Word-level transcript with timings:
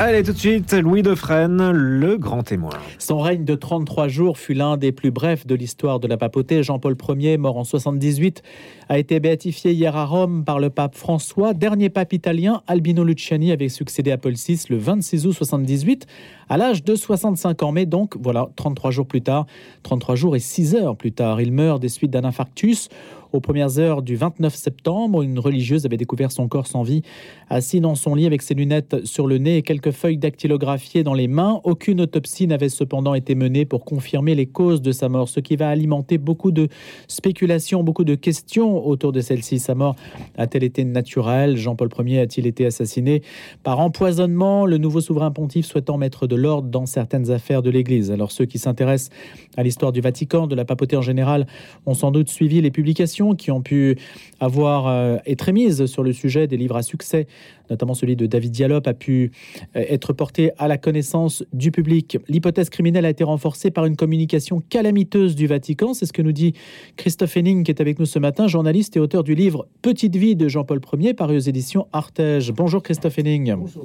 Allez, 0.00 0.22
tout 0.22 0.32
de 0.32 0.38
suite, 0.38 0.74
Louis 0.74 1.02
de 1.02 1.16
Fresne, 1.16 1.72
le 1.72 2.18
grand 2.18 2.44
témoin. 2.44 2.70
Son 3.00 3.18
règne 3.18 3.44
de 3.44 3.56
33 3.56 4.06
jours 4.06 4.38
fut 4.38 4.54
l'un 4.54 4.76
des 4.76 4.92
plus 4.92 5.10
brefs 5.10 5.44
de 5.44 5.56
l'histoire 5.56 5.98
de 5.98 6.06
la 6.06 6.16
papauté. 6.16 6.62
Jean-Paul 6.62 6.96
Ier, 7.18 7.36
mort 7.36 7.56
en 7.56 7.64
78, 7.64 8.44
a 8.88 8.96
été 9.00 9.18
béatifié 9.18 9.72
hier 9.72 9.96
à 9.96 10.04
Rome 10.04 10.44
par 10.44 10.60
le 10.60 10.70
pape 10.70 10.94
François. 10.94 11.52
Dernier 11.52 11.90
pape 11.90 12.12
italien, 12.12 12.62
Albino 12.68 13.02
Luciani 13.02 13.50
avait 13.50 13.68
succédé 13.68 14.12
à 14.12 14.18
Paul 14.18 14.34
VI 14.34 14.66
le 14.70 14.78
26 14.78 15.26
août 15.26 15.32
78, 15.32 16.06
à 16.48 16.56
l'âge 16.56 16.84
de 16.84 16.94
65 16.94 17.64
ans. 17.64 17.72
Mais 17.72 17.84
donc, 17.84 18.16
voilà, 18.22 18.50
33 18.54 18.92
jours 18.92 19.06
plus 19.06 19.22
tard, 19.22 19.46
33 19.82 20.14
jours 20.14 20.36
et 20.36 20.40
6 20.40 20.76
heures 20.76 20.96
plus 20.96 21.10
tard, 21.10 21.40
il 21.40 21.50
meurt 21.50 21.82
des 21.82 21.88
suites 21.88 22.12
d'un 22.12 22.24
infarctus. 22.24 22.88
Aux 23.32 23.40
premières 23.40 23.78
heures 23.78 24.00
du 24.02 24.16
29 24.16 24.54
septembre, 24.54 25.22
une 25.22 25.38
religieuse 25.38 25.84
avait 25.84 25.98
découvert 25.98 26.32
son 26.32 26.48
corps 26.48 26.66
sans 26.66 26.82
vie, 26.82 27.02
assis 27.50 27.80
dans 27.80 27.94
son 27.94 28.14
lit 28.14 28.24
avec 28.24 28.40
ses 28.40 28.54
lunettes 28.54 29.04
sur 29.04 29.26
le 29.26 29.36
nez 29.36 29.58
et 29.58 29.62
quelques 29.62 29.90
feuilles 29.90 30.16
dactylographiées 30.16 31.02
dans 31.02 31.12
les 31.12 31.28
mains. 31.28 31.60
Aucune 31.64 32.00
autopsie 32.00 32.46
n'avait 32.46 32.70
cependant 32.70 33.12
été 33.12 33.34
menée 33.34 33.66
pour 33.66 33.84
confirmer 33.84 34.34
les 34.34 34.46
causes 34.46 34.80
de 34.80 34.92
sa 34.92 35.10
mort, 35.10 35.28
ce 35.28 35.40
qui 35.40 35.56
va 35.56 35.68
alimenter 35.68 36.16
beaucoup 36.16 36.52
de 36.52 36.68
spéculations, 37.06 37.82
beaucoup 37.82 38.04
de 38.04 38.14
questions 38.14 38.86
autour 38.86 39.12
de 39.12 39.20
celle-ci. 39.20 39.58
Sa 39.58 39.74
mort 39.74 39.96
a-t-elle 40.38 40.64
été 40.64 40.84
naturelle? 40.84 41.56
Jean-Paul 41.56 41.90
Ier 42.06 42.20
a-t-il 42.20 42.46
été 42.46 42.64
assassiné 42.64 43.22
par 43.62 43.78
empoisonnement? 43.80 44.64
Le 44.64 44.78
nouveau 44.78 45.02
souverain 45.02 45.32
pontife 45.32 45.66
souhaitant 45.66 45.98
mettre 45.98 46.26
de 46.26 46.36
l'ordre 46.36 46.68
dans 46.68 46.86
certaines 46.86 47.30
affaires 47.30 47.62
de 47.62 47.68
l'Église. 47.68 48.10
Alors 48.10 48.32
ceux 48.32 48.46
qui 48.46 48.58
s'intéressent 48.58 49.10
à 49.58 49.62
l'histoire 49.62 49.92
du 49.92 50.00
Vatican, 50.00 50.46
de 50.46 50.54
la 50.54 50.64
papauté 50.64 50.96
en 50.96 51.02
général, 51.02 51.46
ont 51.84 51.94
sans 51.94 52.10
doute 52.10 52.30
suivi 52.30 52.62
les 52.62 52.70
publications 52.70 53.17
qui 53.34 53.50
ont 53.50 53.62
pu 53.62 53.96
avoir 54.40 54.86
euh, 54.86 55.16
être 55.26 55.48
émises 55.48 55.86
sur 55.86 56.02
le 56.02 56.12
sujet 56.12 56.46
des 56.46 56.56
livres 56.56 56.76
à 56.76 56.82
succès, 56.82 57.26
notamment 57.70 57.94
celui 57.94 58.16
de 58.16 58.26
David 58.26 58.52
Diallo, 58.52 58.80
a 58.84 58.94
pu 58.94 59.32
euh, 59.76 59.84
être 59.88 60.12
porté 60.12 60.52
à 60.58 60.68
la 60.68 60.78
connaissance 60.78 61.44
du 61.52 61.70
public. 61.70 62.18
L'hypothèse 62.28 62.70
criminelle 62.70 63.04
a 63.04 63.10
été 63.10 63.24
renforcée 63.24 63.70
par 63.70 63.84
une 63.86 63.96
communication 63.96 64.62
calamiteuse 64.68 65.34
du 65.34 65.46
Vatican. 65.46 65.94
C'est 65.94 66.06
ce 66.06 66.12
que 66.12 66.22
nous 66.22 66.32
dit 66.32 66.54
Christophe 66.96 67.36
Henning, 67.36 67.64
qui 67.64 67.70
est 67.70 67.80
avec 67.80 67.98
nous 67.98 68.06
ce 68.06 68.18
matin, 68.18 68.46
journaliste 68.46 68.96
et 68.96 69.00
auteur 69.00 69.24
du 69.24 69.34
livre 69.34 69.66
Petite 69.82 70.16
vie 70.16 70.36
de 70.36 70.48
Jean-Paul 70.48 70.80
Ier, 70.98 71.14
paru 71.14 71.36
aux 71.36 71.40
éditions 71.40 71.86
Artege. 71.92 72.52
Bonjour 72.52 72.82
Christophe 72.82 73.18
Henning. 73.18 73.54
Bonjour, 73.54 73.84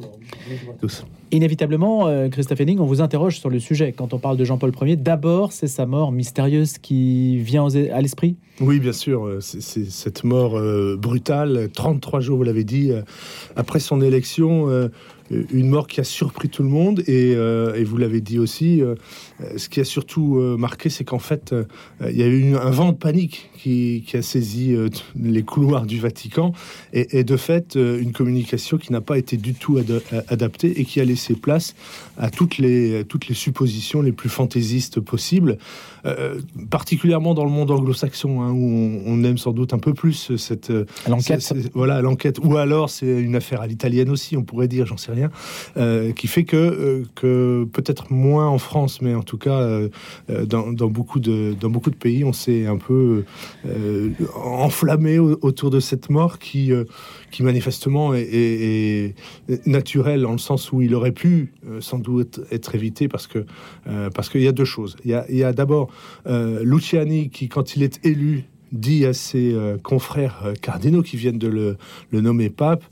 à 0.70 0.74
tous. 0.80 1.06
Inévitablement, 1.32 2.08
euh, 2.08 2.30
Christophe 2.30 2.62
Henning, 2.62 2.80
on 2.80 2.86
vous 2.86 3.02
interroge 3.02 3.40
sur 3.40 3.50
le 3.50 3.60
sujet. 3.60 3.92
Quand 3.92 4.14
on 4.14 4.20
parle 4.20 4.38
de 4.38 4.46
Jean-Paul 4.46 4.72
Ier, 4.82 4.96
d'abord, 4.96 5.52
c'est 5.52 5.68
sa 5.68 5.86
mort 5.86 6.12
mystérieuse 6.12 6.78
qui 6.78 7.38
vient 7.38 7.68
à 7.68 8.02
l'esprit? 8.02 8.36
Oui, 8.62 8.80
bien 8.80 8.94
sûr. 8.94 9.23
Euh, 9.28 9.42
cette 9.42 10.24
mort 10.24 10.58
euh, 10.58 10.96
brutale, 10.98 11.70
33 11.74 12.20
jours, 12.20 12.38
vous 12.38 12.44
l'avez 12.44 12.64
dit, 12.64 12.92
euh, 12.92 13.02
après 13.56 13.80
son 13.80 14.02
élection, 14.02 14.70
une 15.30 15.70
mort 15.70 15.88
qui 15.88 16.00
a 16.00 16.04
surpris 16.04 16.50
tout 16.50 16.64
le 16.64 16.70
monde. 16.70 17.02
Et, 17.08 17.36
vous 17.84 17.98
l'avez 17.98 18.22
dit 18.22 18.40
aussi, 18.40 18.82
ce 19.56 19.70
qui 19.70 19.80
a 19.80 19.84
surtout 19.84 20.36
marqué, 20.58 20.90
c'est 20.90 21.04
qu'en 21.04 21.20
fait, 21.20 21.56
il 22.08 22.16
y 22.16 22.24
a 22.24 22.28
eu 22.28 22.56
un 22.56 22.70
vent 22.70 22.92
de 22.92 22.98
panique 22.98 23.50
qui, 23.58 24.04
a 24.14 24.22
saisi 24.22 24.76
les 25.20 25.44
couloirs 25.44 25.86
du 25.86 26.00
Vatican. 26.00 26.54
Et, 26.92 27.24
de 27.24 27.38
fait, 27.38 27.76
une 27.76 28.12
communication 28.12 28.78
qui 28.78 28.92
n'a 28.92 29.02
pas 29.02 29.18
été 29.18 29.38
du 29.38 29.54
tout 29.54 29.80
adaptée 30.28 30.80
et 30.80 30.86
qui 30.86 31.00
a 31.00 31.06
laissé 31.06 31.36
place 31.36 31.74
à 32.18 32.30
toutes 32.30 32.58
les, 32.58 33.04
toutes 33.06 33.28
les 33.28 33.36
suppositions 33.36 34.02
les 34.02 34.12
plus 34.12 34.30
fantaisistes 34.30 35.00
possibles, 35.00 35.58
particulièrement 36.70 37.34
dans 37.34 37.46
le 37.46 37.52
monde 37.52 37.72
anglo-saxon, 37.72 38.42
hein, 38.42 38.52
où 38.52 39.02
on 39.06 39.13
on 39.13 39.13
aime 39.24 39.38
sans 39.38 39.52
doute 39.52 39.74
un 39.74 39.80
peu 39.80 39.94
plus 39.94 40.36
cette 40.38 40.70
euh, 40.70 40.86
l'enquête. 41.08 41.54
Voilà 41.74 42.02
l'enquête. 42.02 42.40
Ou 42.44 42.58
alors 42.58 42.90
c'est 42.90 43.22
une 43.22 43.36
affaire 43.36 43.62
à 43.62 43.68
l'italienne 43.68 44.10
aussi, 44.10 44.38
on 44.38 44.44
pourrait 44.44 44.68
dire, 44.68 44.86
j'en 44.86 44.98
sais 44.98 45.12
rien, 45.12 45.30
euh, 45.78 46.12
qui 46.14 46.28
fait 46.28 46.44
que 46.44 46.58
euh, 46.58 47.04
que 47.16 47.68
peut-être 47.72 48.12
moins 48.12 48.48
en 48.48 48.58
France, 48.58 49.02
mais 49.02 49.16
en 49.16 49.24
tout 49.24 49.38
cas 49.38 49.68
dans, 50.30 50.72
beaucoup 50.72 51.20
de 51.20 51.56
dans 51.60 51.70
beaucoup 51.70 51.90
de 51.90 51.96
pays, 51.96 52.24
on 52.24 52.34
s'est 52.34 52.66
un 52.66 52.78
peu 52.78 53.26
enflammé 54.36 55.20
autour 55.20 55.70
de 55.70 55.80
cette 55.80 56.10
mort 56.10 56.40
qui 56.40 56.72
qui 57.32 57.44
manifestement 57.44 58.14
est, 58.14 59.16
naturelle 59.66 60.26
en 60.26 60.34
le 60.34 60.38
sens 60.38 60.72
où 60.72 60.82
il 60.82 60.96
aurait 60.96 61.12
pu 61.12 61.54
sans 61.80 62.00
doute 62.00 62.42
être 62.52 62.76
évité 62.76 63.08
parce 63.08 63.28
que 63.28 63.46
parce 64.14 64.30
qu'il 64.30 64.42
y 64.42 64.48
a 64.48 64.52
deux 64.52 64.66
choses. 64.66 64.96
Il 65.06 65.12
y 65.12 65.44
a, 65.44 65.48
a 65.48 65.54
d'abord 65.54 65.90
Luciani 66.26 67.30
qui, 67.30 67.50
quand 67.50 67.76
il 67.76 67.84
est 67.84 68.06
élu, 68.06 68.46
dit 68.74 69.06
à 69.06 69.14
ses 69.14 69.54
euh, 69.54 69.78
confrères 69.82 70.42
euh, 70.44 70.54
cardinaux 70.56 71.04
qui 71.04 71.16
viennent 71.16 71.38
de 71.38 71.48
le, 71.48 71.78
nommer 72.22 72.50
pape 72.50 72.84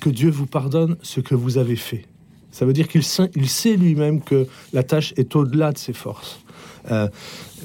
que 0.00 0.10
Dieu 0.10 0.30
vous 0.30 0.46
pardonne 0.46 0.96
ce 1.02 1.20
que 1.20 1.34
vous 1.34 1.58
avez 1.58 1.76
fait. 1.76 2.06
Ça 2.50 2.64
veut 2.64 2.72
dire 2.72 2.88
qu'il 2.88 3.02
il 3.34 3.48
sait 3.48 3.76
lui-même 3.76 4.22
que 4.22 4.46
la 4.72 4.82
tâche 4.82 5.12
est 5.16 5.36
au-delà 5.36 5.72
de 5.72 5.78
ses 5.78 5.92
forces. 5.92 6.40
Euh, 6.90 7.08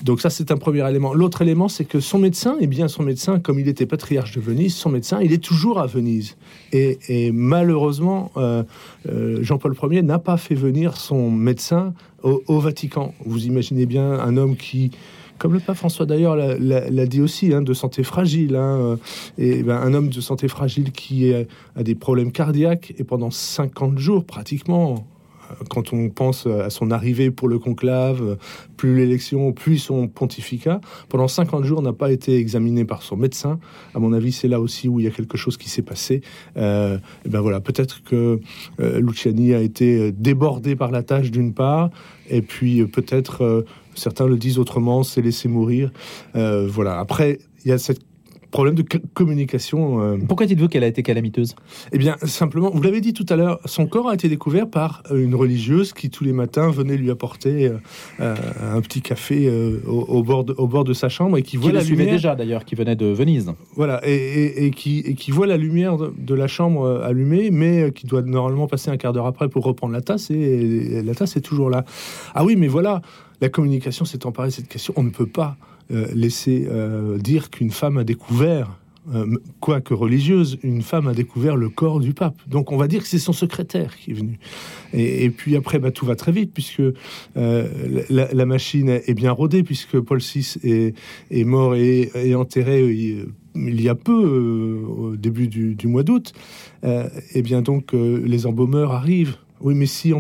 donc 0.04 0.20
ça, 0.20 0.30
c'est 0.30 0.52
un 0.52 0.58
premier 0.58 0.88
élément. 0.90 1.14
L'autre 1.14 1.42
élément, 1.42 1.70
c'est 1.70 1.86
que 1.86 2.00
son 2.00 2.20
médecin, 2.20 2.58
et 2.60 2.68
bien 2.68 2.88
son 2.88 3.04
médecin, 3.04 3.40
comme 3.40 3.60
il 3.60 3.68
était 3.68 3.86
patriarche 3.86 4.36
de 4.36 4.42
Venise, 4.42 4.76
son 4.76 4.90
médecin, 4.90 5.22
il 5.22 5.32
est 5.32 5.44
toujours 5.44 5.80
à 5.80 5.86
Venise. 5.86 6.36
Et, 6.74 7.32
malheureusement, 7.32 8.32
Jean-Paul 9.06 9.76
Ier 9.92 10.02
n'a 10.02 10.18
pas 10.18 10.38
fait 10.38 10.56
venir 10.56 10.98
son 10.98 11.30
médecin 11.30 11.94
au, 12.24 12.60
Vatican. 12.60 13.14
Vous 13.26 13.46
imaginez 13.46 13.86
bien 13.86 14.12
un 14.12 14.38
homme 14.38 14.56
qui 14.56 14.92
comme 15.42 15.54
le 15.54 15.60
pape 15.60 15.76
François 15.76 16.06
d'ailleurs 16.06 16.36
l'a 16.36 17.06
dit 17.08 17.20
aussi, 17.20 17.52
hein, 17.52 17.64
de 17.64 17.74
santé 17.74 18.04
fragile. 18.04 18.56
Hein, 18.56 18.78
euh, 18.78 18.96
et 19.40 19.64
ben, 19.64 19.76
un 19.76 19.96
homme 19.96 20.10
de 20.10 20.22
santé 20.22 20.48
fragile 20.48 20.92
qui 20.92 21.34
a 21.34 21.82
des 21.82 21.96
problèmes 21.96 22.32
cardiaques 22.32 22.94
et 23.00 23.04
pendant 23.04 23.32
50 23.32 23.98
jours 23.98 24.24
pratiquement, 24.24 25.08
euh, 25.50 25.56
quand 25.68 25.94
on 25.94 26.10
pense 26.10 26.46
à 26.46 26.70
son 26.70 26.92
arrivée 26.92 27.32
pour 27.32 27.48
le 27.48 27.58
conclave, 27.58 28.38
plus 28.78 28.96
l'élection, 28.96 29.52
puis 29.52 29.80
son 29.80 30.08
pontificat, 30.08 30.80
pendant 31.10 31.28
50 31.28 31.64
jours 31.64 31.82
n'a 31.82 31.94
pas 31.94 32.12
été 32.12 32.36
examiné 32.36 32.86
par 32.86 33.02
son 33.02 33.18
médecin. 33.18 33.60
À 33.96 34.00
mon 34.00 34.14
avis, 34.14 34.34
c'est 34.34 34.48
là 34.48 34.62
aussi 34.62 34.88
où 34.90 35.00
il 35.00 35.06
y 35.06 35.10
a 35.10 35.12
quelque 35.12 35.38
chose 35.38 35.58
qui 35.58 35.72
s'est 35.72 35.82
passé. 35.82 36.22
Euh, 36.56 37.00
ben 37.28 37.42
voilà, 37.42 37.62
peut-être 37.62 38.04
que 38.04 38.40
Luciani 38.78 39.56
a 39.56 39.60
été 39.60 40.12
débordé 40.12 40.76
par 40.76 40.92
la 40.92 41.02
tâche 41.02 41.32
d'une 41.32 41.56
part, 41.56 41.90
et 42.30 42.44
puis 42.44 42.86
peut-être 42.86 43.66
Certains 43.96 44.28
le 44.28 44.38
disent 44.38 44.60
autrement, 44.60 45.04
c'est 45.04 45.22
laisser 45.22 45.48
mourir. 45.48 45.92
Euh, 46.36 46.68
voilà. 46.70 47.00
Après, 47.00 47.40
il 47.66 47.70
y 47.70 47.72
a 47.72 47.78
cette 47.78 48.02
problème 48.52 48.76
de 48.76 48.84
communication. 49.14 50.02
Euh. 50.02 50.18
Pourquoi 50.28 50.46
dites-vous 50.46 50.68
qu'elle 50.68 50.84
a 50.84 50.88
été 50.88 51.04
calamiteuse? 51.04 51.56
Eh 51.94 51.98
bien, 51.98 52.18
simplement, 52.24 52.70
vous 52.70 52.82
l'avez 52.82 53.00
dit 53.00 53.14
tout 53.14 53.26
à 53.30 53.38
l'heure, 53.38 53.62
son 53.64 53.88
corps 53.88 54.10
a 54.10 54.14
été 54.14 54.28
découvert 54.28 54.70
par 54.70 55.04
euh, 55.10 55.24
une 55.24 55.36
religieuse 55.36 55.94
qui, 55.94 56.10
tous 56.10 56.26
les 56.26 56.34
matins, 56.34 56.70
venait 56.70 56.98
lui 56.98 57.10
apporter 57.12 57.72
un 58.20 58.82
petit 58.82 59.02
café 59.02 59.50
au, 59.88 60.22
bord 60.22 60.44
de, 60.44 60.54
au 60.58 60.68
bord 60.68 60.84
de 60.84 60.92
sa 60.92 61.08
chambre 61.08 61.38
et 61.38 61.44
qui, 61.44 61.56
voit 61.56 61.72
la 61.72 61.82
lumière. 61.82 62.12
déjà 62.12 62.36
d'ailleurs, 62.36 62.66
qui 62.66 62.76
venait 62.76 62.98
de 62.98 63.06
Venise. 63.06 63.54
Voilà, 63.76 64.02
et, 64.04 64.70
qui, 64.76 65.00
et 65.00 65.14
qui 65.14 65.32
voit 65.32 65.48
la 65.48 65.56
lumière 65.56 65.96
de, 65.98 66.36
la 66.36 66.48
chambre 66.48 67.02
allumée, 67.06 67.52
mais 67.52 67.94
qui 67.94 68.06
doit 68.06 68.22
normalement 68.22 68.68
passer 68.68 68.92
un 68.92 68.98
quart 68.98 69.14
d'heure 69.14 69.28
après 69.28 69.48
pour 69.48 69.64
reprendre 69.64 69.94
la 69.94 70.02
tasse, 70.02 70.30
et 70.30 71.02
la 71.02 71.16
tasse 71.16 71.38
est 71.38 71.42
toujours 71.42 71.70
là. 71.70 71.86
Ah 72.36 72.44
oui, 72.44 72.58
mais 72.58 72.68
voilà 72.68 73.02
la 73.42 73.50
communication 73.50 74.06
s'est 74.06 74.26
emparée 74.26 74.50
de 74.50 74.54
cette 74.54 74.70
question. 74.70 74.94
On 74.96 75.04
ne 75.04 75.10
peut 75.10 75.26
pas 75.26 75.58
euh, 75.92 76.08
laisser 76.14 76.68
euh, 76.70 77.18
dire 77.18 77.50
qu'une 77.50 77.72
femme 77.72 77.98
a 77.98 78.04
découvert, 78.04 78.80
euh, 79.14 79.26
quoique 79.60 79.96
religieuse, 79.96 80.60
une 80.62 80.84
femme 80.84 81.08
a 81.08 81.14
découvert 81.14 81.56
le 81.56 81.70
corps 81.70 82.00
du 82.00 82.14
pape. 82.14 82.40
Donc 82.48 82.72
on 82.72 82.78
va 82.78 82.88
dire 82.88 83.02
que 83.02 83.08
c'est 83.08 83.20
son 83.20 83.34
secrétaire 83.34 83.98
qui 83.98 84.12
est 84.12 84.14
venu. 84.14 84.40
Et, 84.94 85.30
puis 85.32 85.56
après, 85.56 85.80
bah, 85.80 85.90
tout 85.92 86.06
va 86.06 86.16
très 86.16 86.32
vite 86.32 86.52
puisque 86.54 86.84
la, 87.36 88.46
machine 88.46 88.90
est 88.90 89.14
bien 89.16 89.32
rodée 89.32 89.64
puisque 89.64 90.00
Paul 90.00 90.20
VI 90.20 90.94
est, 91.32 91.44
mort 91.44 91.76
et, 91.76 92.36
enterré. 92.36 92.88
Il, 93.54 93.82
y 93.82 93.90
a 93.90 93.96
peu, 93.96 94.14
au 94.88 95.18
début 95.18 95.48
du, 95.48 95.76
du 95.76 95.88
mois 95.88 96.04
d'août, 96.04 96.32
et 96.84 97.42
bien 97.42 97.62
donc 97.62 97.92
les 97.94 98.46
embaumeurs 98.46 98.92
arrivent 98.92 99.38
oui, 99.64 99.74
mais 99.76 99.86
si, 99.86 100.14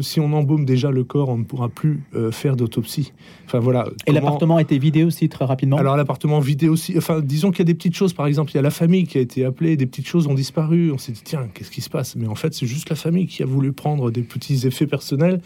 si 0.00 0.20
on 0.20 0.32
embaume 0.32 0.64
déjà 0.64 0.90
le 0.90 1.04
corps, 1.04 1.28
on 1.28 1.38
ne 1.38 1.44
pourra 1.44 1.68
plus 1.68 2.02
euh, 2.14 2.32
faire 2.32 2.56
d'autopsie. 2.56 3.12
Enfin 3.46 3.60
voilà. 3.60 3.88
Et 4.06 4.12
l'appartement 4.12 4.56
a 4.56 4.62
été 4.62 4.78
vidé 4.78 5.04
aussi 5.04 5.28
très 5.28 5.44
rapidement? 5.44 5.76
Alors 5.76 5.96
l'appartement 5.96 6.40
vidé 6.40 6.68
aussi. 6.68 6.94
Enfin, 6.96 7.20
disons 7.20 7.50
qu'il 7.50 7.60
y 7.60 7.62
a 7.62 7.64
des 7.64 7.74
petites 7.74 7.94
choses. 7.94 8.12
Par 8.12 8.26
exemple, 8.26 8.50
il 8.52 8.56
y 8.56 8.58
a 8.58 8.62
la 8.62 8.70
famille 8.70 9.06
qui 9.06 9.18
a 9.18 9.20
été 9.20 9.44
appelée. 9.44 9.76
Des 9.76 9.86
petites 9.86 10.06
choses 10.06 10.26
ont 10.26 10.34
disparu. 10.34 10.92
On 10.92 10.98
s'est 10.98 11.12
dit 11.12 11.22
tiens, 11.24 11.48
qu'est-ce 11.54 11.70
qui 11.70 11.80
se 11.80 11.90
passe? 11.90 12.16
Mais 12.16 12.26
en 12.26 12.34
fait, 12.34 12.54
c'est 12.54 12.66
juste 12.66 12.90
la 12.90 12.96
famille 12.96 13.26
qui 13.26 13.42
a 13.42 13.46
voulu 13.46 13.72
prendre 13.72 14.10
des 14.10 14.22
petits 14.22 14.66
effets 14.66 14.86
personnels. 14.86 15.40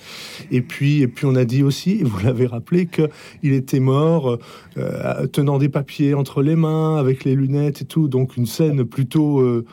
Et 0.50 0.62
puis, 0.62 1.02
et 1.02 1.08
puis 1.08 1.26
on 1.26 1.34
a 1.34 1.44
dit 1.44 1.62
aussi, 1.62 2.02
vous 2.02 2.18
l'avez 2.24 2.46
rappelé, 2.46 2.86
que 2.86 3.08
il 3.42 3.52
était 3.52 3.80
mort 3.80 4.38
euh, 4.76 5.26
tenant 5.26 5.58
des 5.58 5.68
papiers 5.68 6.14
entre 6.14 6.42
les 6.42 6.56
mains, 6.56 6.96
avec 6.96 7.24
les 7.24 7.34
lunettes 7.34 7.82
et 7.82 7.84
tout. 7.84 8.08
Donc 8.08 8.36
une 8.36 8.46
scène 8.46 8.84
plutôt 8.84 9.40
euh, 9.40 9.64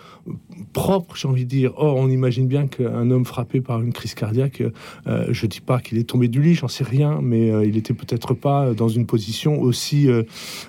propre, 0.74 1.16
j'ai 1.16 1.28
envie 1.28 1.46
de 1.46 1.50
dire. 1.50 1.74
Or, 1.78 1.96
on 1.96 2.10
imagine 2.10 2.48
bien 2.48 2.68
qu'un 2.68 3.10
homme 3.10 3.26
frappé 3.26 3.62
par 3.62 3.69
une 3.78 3.94
crise 3.94 4.14
cardiaque, 4.14 4.64
euh, 5.08 5.28
je 5.30 5.46
dis 5.46 5.62
pas 5.62 5.80
qu'il 5.80 5.98
est 5.98 6.04
tombé 6.04 6.28
du 6.28 6.42
lit, 6.42 6.56
j'en 6.56 6.68
sais 6.68 6.84
rien, 6.84 7.20
mais 7.22 7.52
euh, 7.52 7.66
il 7.66 7.78
était 7.78 7.94
peut-être 7.94 8.34
pas 8.34 8.74
dans 8.74 8.90
une 8.90 9.06
position 9.06 9.60
aussi, 9.62 10.08
euh, 10.10 10.24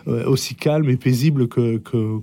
aussi 0.07 0.55
calme 0.55 0.89
et 0.91 0.97
paisible 0.97 1.49
que 1.49 1.79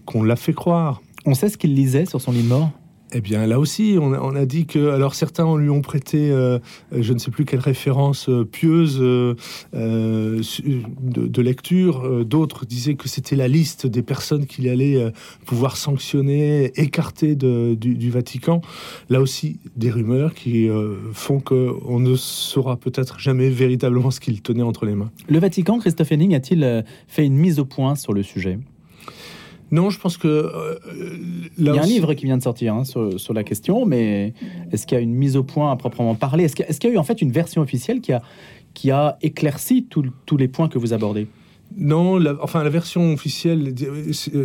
qu'on 0.06 0.24
l'a 0.24 0.35
fait 0.35 0.53
croire. 0.53 1.01
On 1.25 1.33
sait 1.33 1.50
ce 1.50 1.57
qu'il 1.57 1.74
lisait 1.74 2.06
sur 2.06 2.21
son 2.21 2.31
lit 2.31 2.44
mort? 2.44 2.71
Eh 3.13 3.21
bien, 3.21 3.48
là 3.48 3.57
aussi, 3.57 3.98
on 4.00 4.36
a, 4.36 4.45
dit 4.45 4.65
que, 4.65 4.89
alors 4.89 5.15
certains 5.15 5.57
lui 5.57 5.69
ont 5.69 5.81
prêté, 5.81 6.30
euh, 6.30 6.59
je 6.92 7.13
ne 7.13 7.19
sais 7.19 7.31
plus 7.31 7.45
quelle 7.45 7.62
référence 7.62 8.27
euh, 8.27 8.44
pieuse 8.44 9.00
euh, 9.01 9.33
de, 9.74 11.42
lecture. 11.42 12.25
D'autres 12.25 12.65
disaient 12.65 12.95
que 12.95 13.07
c'était 13.07 13.38
la 13.38 13.48
liste 13.48 13.88
des 13.88 14.01
personnes 14.01 14.45
qu'il 14.45 14.68
allait 14.68 15.12
pouvoir 15.45 15.77
sanctionner, 15.77 16.74
écarter 16.75 17.36
du, 17.36 18.09
Vatican. 18.09 18.62
Là 19.10 19.21
aussi, 19.21 19.60
des 19.77 19.89
rumeurs 19.89 20.33
qui 20.33 20.68
font 21.13 21.39
qu'on 21.39 22.00
ne 22.00 22.15
saura 22.15 22.75
peut-être 22.75 23.19
jamais 23.19 23.50
véritablement 23.50 24.12
ce 24.12 24.19
qu'il 24.19 24.42
tenait 24.42 24.63
entre 24.63 24.86
les 24.86 24.95
mains. 24.95 25.12
Le 25.30 25.39
Vatican, 25.39 25.80
Christophe 25.80 26.12
Henning, 26.12 26.36
a-t-il 26.36 26.83
fait 27.07 27.25
une 27.25 27.38
mise 27.38 27.60
au 27.60 27.65
point 27.65 27.95
sur 27.95 28.13
le 28.13 28.24
sujet? 28.24 28.60
Non, 29.72 29.90
je 29.90 30.00
pense 30.00 30.18
que. 30.18 30.28
Euh, 30.28 30.80
il 31.58 31.66
y 31.66 31.69
a 31.69 31.81
un 31.81 31.86
livre 31.86 32.14
qui 32.14 32.25
vient 32.25 32.38
de 32.38 32.44
sortir 32.44 32.74
hein, 32.74 32.84
sur, 32.84 33.34
la 33.34 33.44
question, 33.44 33.86
mais 33.86 34.34
est-ce 34.72 34.88
qu'il 34.88 34.98
y 34.98 35.00
a 35.00 35.04
une 35.04 35.14
mise 35.14 35.36
au 35.36 35.44
point 35.44 35.72
à 35.72 35.75
proprement 35.75 36.16
parler? 36.16 36.46
Est-ce 36.46 36.56
qu'il 36.56 36.90
y, 36.90 36.94
a 36.94 36.96
eu 36.96 36.98
en 36.98 37.04
fait 37.04 37.22
une 37.22 37.31
version 37.31 37.62
officielle 37.62 38.02
qui 38.02 38.14
a, 38.14 38.22
qui 38.74 38.92
a 38.92 39.18
éclairci 39.22 39.86
tous 39.86 40.38
les 40.38 40.48
points 40.48 40.69
que 40.69 40.78
vous 40.78 40.94
abordez? 40.94 41.28
Non, 41.77 42.18
la, 42.18 42.35
enfin 42.41 42.63
la 42.63 42.69
version 42.69 43.13
officielle, 43.13 43.74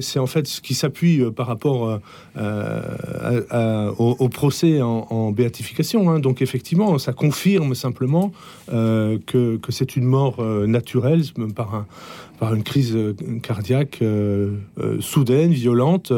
c'est 0.00 0.18
en 0.18 0.26
fait 0.26 0.46
ce 0.46 0.60
qui 0.60 0.74
s'appuie 0.74 1.20
euh, 1.20 1.30
par 1.30 1.46
rapport 1.46 2.00
euh, 2.36 3.90
au, 3.98 4.28
procès 4.28 4.82
en, 4.82 5.32
béatification. 5.32 6.10
Hein. 6.10 6.18
Donc 6.20 6.42
effectivement, 6.42 6.98
ça 6.98 7.12
confirme 7.12 7.74
simplement 7.74 8.32
que, 8.68 9.56
que 9.56 9.72
c'est 9.72 9.96
une 9.96 10.04
mort 10.04 10.42
naturelle 10.42 11.22
par 11.54 11.74
un, 11.74 11.86
par 12.42 12.54
une 12.54 12.64
crise 12.64 12.96
euh, 12.96 13.14
cardiaque 13.40 14.00
euh, 14.02 14.56
euh, 14.80 15.00
soudaine, 15.00 15.52
violente. 15.52 16.12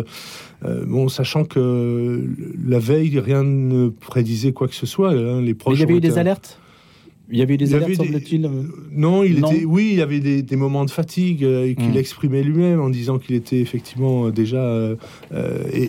bon, 0.62 1.10
sachant 1.10 1.44
que 1.44 2.26
la 2.66 2.78
veille, 2.78 3.18
rien 3.18 3.42
ne 3.42 3.90
prédisait 3.90 4.52
quoi 4.52 4.66
que 4.66 4.74
ce 4.74 4.86
soit. 4.86 5.10
Hein, 5.10 5.42
les 5.42 5.52
proches 5.52 5.76
il 5.76 5.80
y 5.80 5.82
avait 5.82 5.96
eu 5.96 6.00
des 6.00 6.16
alertes? 6.16 6.58
Il 7.34 7.38
y 7.38 7.42
avait 7.42 7.56
des 7.56 7.74
alertes, 7.74 7.96
semble-t-il 7.96 8.46
euh, 8.46 8.62
Non, 8.92 9.24
il 9.24 9.38
était, 9.38 9.64
oui, 9.64 9.88
il 9.90 9.98
y 9.98 10.02
avait 10.02 10.20
des, 10.20 10.56
moments 10.56 10.84
de 10.84 10.90
fatigue 10.90 11.42
euh, 11.42 11.74
qu'il 11.74 11.90
hmm. 11.90 11.96
exprimait 11.96 12.44
lui-même 12.44 12.80
en 12.80 12.90
disant 12.90 13.18
qu'il 13.18 13.34
était 13.34 13.58
effectivement 13.58 14.26
euh, 14.26 14.30
déjà 14.30 14.64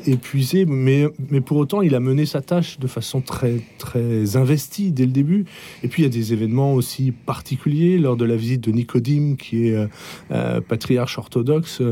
épuisé, 0.07 0.65
mais, 0.65 1.05
mais 1.29 1.41
pour 1.41 1.57
autant, 1.57 1.83
il 1.83 1.93
a 1.93 1.99
mené 1.99 2.25
sa 2.25 2.41
tâche 2.41 2.79
de 2.79 2.87
façon 2.87 3.21
très, 3.21 3.59
très 3.77 4.37
investie 4.37 4.91
dès 4.91 5.05
le 5.05 5.11
début. 5.11 5.45
Et 5.83 5.87
puis, 5.87 6.01
il 6.01 6.05
y 6.05 6.09
a 6.09 6.11
des 6.11 6.33
événements 6.33 6.73
aussi 6.73 7.11
particuliers 7.11 7.99
lors 7.99 8.17
de 8.17 8.25
la 8.25 8.35
visite 8.35 8.61
de 8.61 8.71
Nicodime, 8.71 9.37
qui 9.37 9.67
est 9.67 9.87
patriarche 10.67 11.19
orthodoxe, 11.19 11.83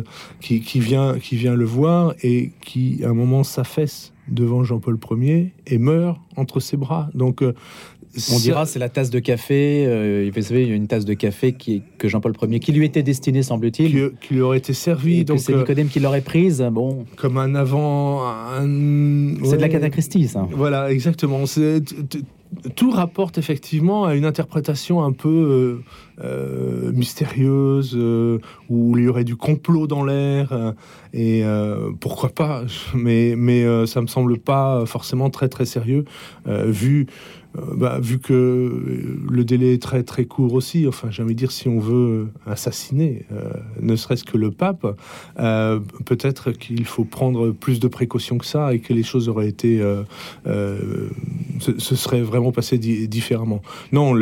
qui, 0.42 0.62
qui, 0.62 0.80
vient, 0.80 1.20
qui 1.20 1.36
vient 1.36 1.54
le 1.54 1.66
voir 1.66 2.16
et 2.24 2.52
qui, 2.66 3.02
à 3.04 3.10
un 3.10 3.14
moment, 3.14 3.44
s'affaisse 3.44 4.13
devant 4.28 4.64
Jean-Paul 4.64 4.98
Ier 5.20 5.54
et 5.68 5.78
meurt 5.78 6.20
entre 6.36 6.60
ses 6.60 6.78
bras. 6.78 7.10
Donc, 7.14 7.44
on 8.32 8.40
dira 8.40 8.66
c'est 8.66 8.80
la 8.80 8.90
tasse 8.90 9.10
de 9.10 9.20
café. 9.20 9.86
Euh, 9.88 10.30
vous 10.34 10.42
savez, 10.42 10.64
il 10.64 10.70
y 10.70 10.72
a 10.72 10.76
une 10.76 10.88
tasse 10.88 11.06
de 11.06 11.14
café 11.14 11.54
qui, 11.54 11.82
que 11.98 12.08
Jean-Paul 12.08 12.34
Ier, 12.44 12.60
qui 12.60 12.72
lui 12.72 12.86
était 12.86 13.02
destinée, 13.02 13.42
semble-t-il, 13.42 14.12
qui, 14.22 14.34
lui 14.34 14.42
aurait 14.42 14.60
été 14.60 14.74
servi. 14.74 15.26
donc 15.26 15.40
c'est 15.40 15.54
euh, 15.54 15.60
Nicodème 15.60 15.88
qui 15.88 16.00
l'aurait 16.00 16.22
prise. 16.22 16.64
Bon, 16.72 17.06
comme 17.16 17.38
un 17.38 17.56
avant. 17.56 18.22
C'est 18.62 19.58
de 19.58 19.62
la 19.62 19.70
catacristie, 19.70 20.28
ça. 20.28 20.48
Voilà, 20.52 20.92
exactement. 20.92 21.44
Tout 22.76 22.92
rapporte 22.92 23.38
effectivement 23.38 24.06
à 24.06 24.16
une 24.16 24.26
interprétation 24.26 25.04
un 25.04 25.12
peu 25.12 25.82
euh, 26.24 26.92
mystérieuse, 26.92 27.96
où 28.70 28.98
il 28.98 29.04
y 29.04 29.08
aurait 29.08 29.24
du 29.24 29.36
complot 29.36 29.88
dans 29.88 30.04
l'air, 30.04 30.74
et 31.14 31.44
pourquoi 32.00 32.30
pas, 32.30 32.64
mais, 32.96 33.36
mais 33.38 33.86
ça 33.86 34.02
me 34.02 34.08
semble 34.08 34.40
pas 34.40 34.86
forcément 34.86 35.30
très 35.30 35.50
très 35.50 35.66
sérieux, 35.66 36.06
vu 36.46 37.08
euh, 37.08 37.43
bah, 37.56 38.00
vu 38.02 38.18
que 38.20 39.20
le 39.30 39.46
délai 39.46 39.74
est 39.74 39.82
très 39.82 40.04
très 40.04 40.26
court 40.26 40.54
aussi, 40.54 40.88
enfin 40.88 41.10
j'ai 41.12 41.22
envie 41.22 41.36
de 41.36 41.40
dire 41.40 41.52
si 41.52 41.68
on 41.68 41.80
veut 41.80 42.30
assassiner, 42.48 43.26
euh, 43.32 43.52
ne 43.80 43.96
serait-ce 43.96 44.24
que 44.24 44.38
le 44.38 44.50
pape, 44.50 44.88
euh, 45.40 45.80
peut-être 46.06 46.52
qu'il 46.52 46.86
faut 46.86 47.04
prendre 47.04 47.52
plus 47.52 47.80
de 47.80 47.88
précautions 47.88 48.40
que 48.40 48.46
ça 48.46 48.74
et 48.74 48.80
que 48.80 48.94
les 48.94 49.04
choses 49.04 49.30
auraient 49.30 49.48
été, 49.48 49.82
ce, 50.46 51.96
serait 51.96 52.22
vraiment 52.22 52.52
passé 52.52 52.78
différemment. 52.78 53.62
Non, 53.92 54.14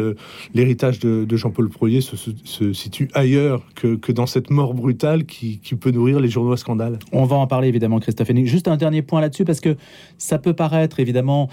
l'héritage 0.53 0.99
de, 0.99 1.35
Jean-Paul 1.35 1.69
Ier 1.83 2.01
se, 2.01 2.73
situe 2.73 3.09
ailleurs 3.13 3.63
que, 3.75 3.95
que, 3.95 4.11
dans 4.11 4.25
cette 4.25 4.49
mort 4.49 4.73
brutale 4.73 5.25
qui, 5.25 5.59
peut 5.79 5.91
nourrir 5.91 6.19
les 6.19 6.27
journaux 6.27 6.51
à 6.51 6.57
scandale. 6.57 6.99
On 7.13 7.25
va 7.25 7.37
en 7.37 7.47
parler 7.47 7.69
évidemment, 7.69 7.99
Christophe. 7.99 8.29
Juste 8.43 8.67
un 8.67 8.77
dernier 8.77 9.01
point 9.01 9.21
là-dessus 9.21 9.45
parce 9.45 9.61
que 9.61 9.77
ça 10.17 10.37
peut 10.37 10.53
paraître 10.53 10.99
évidemment 10.99 11.49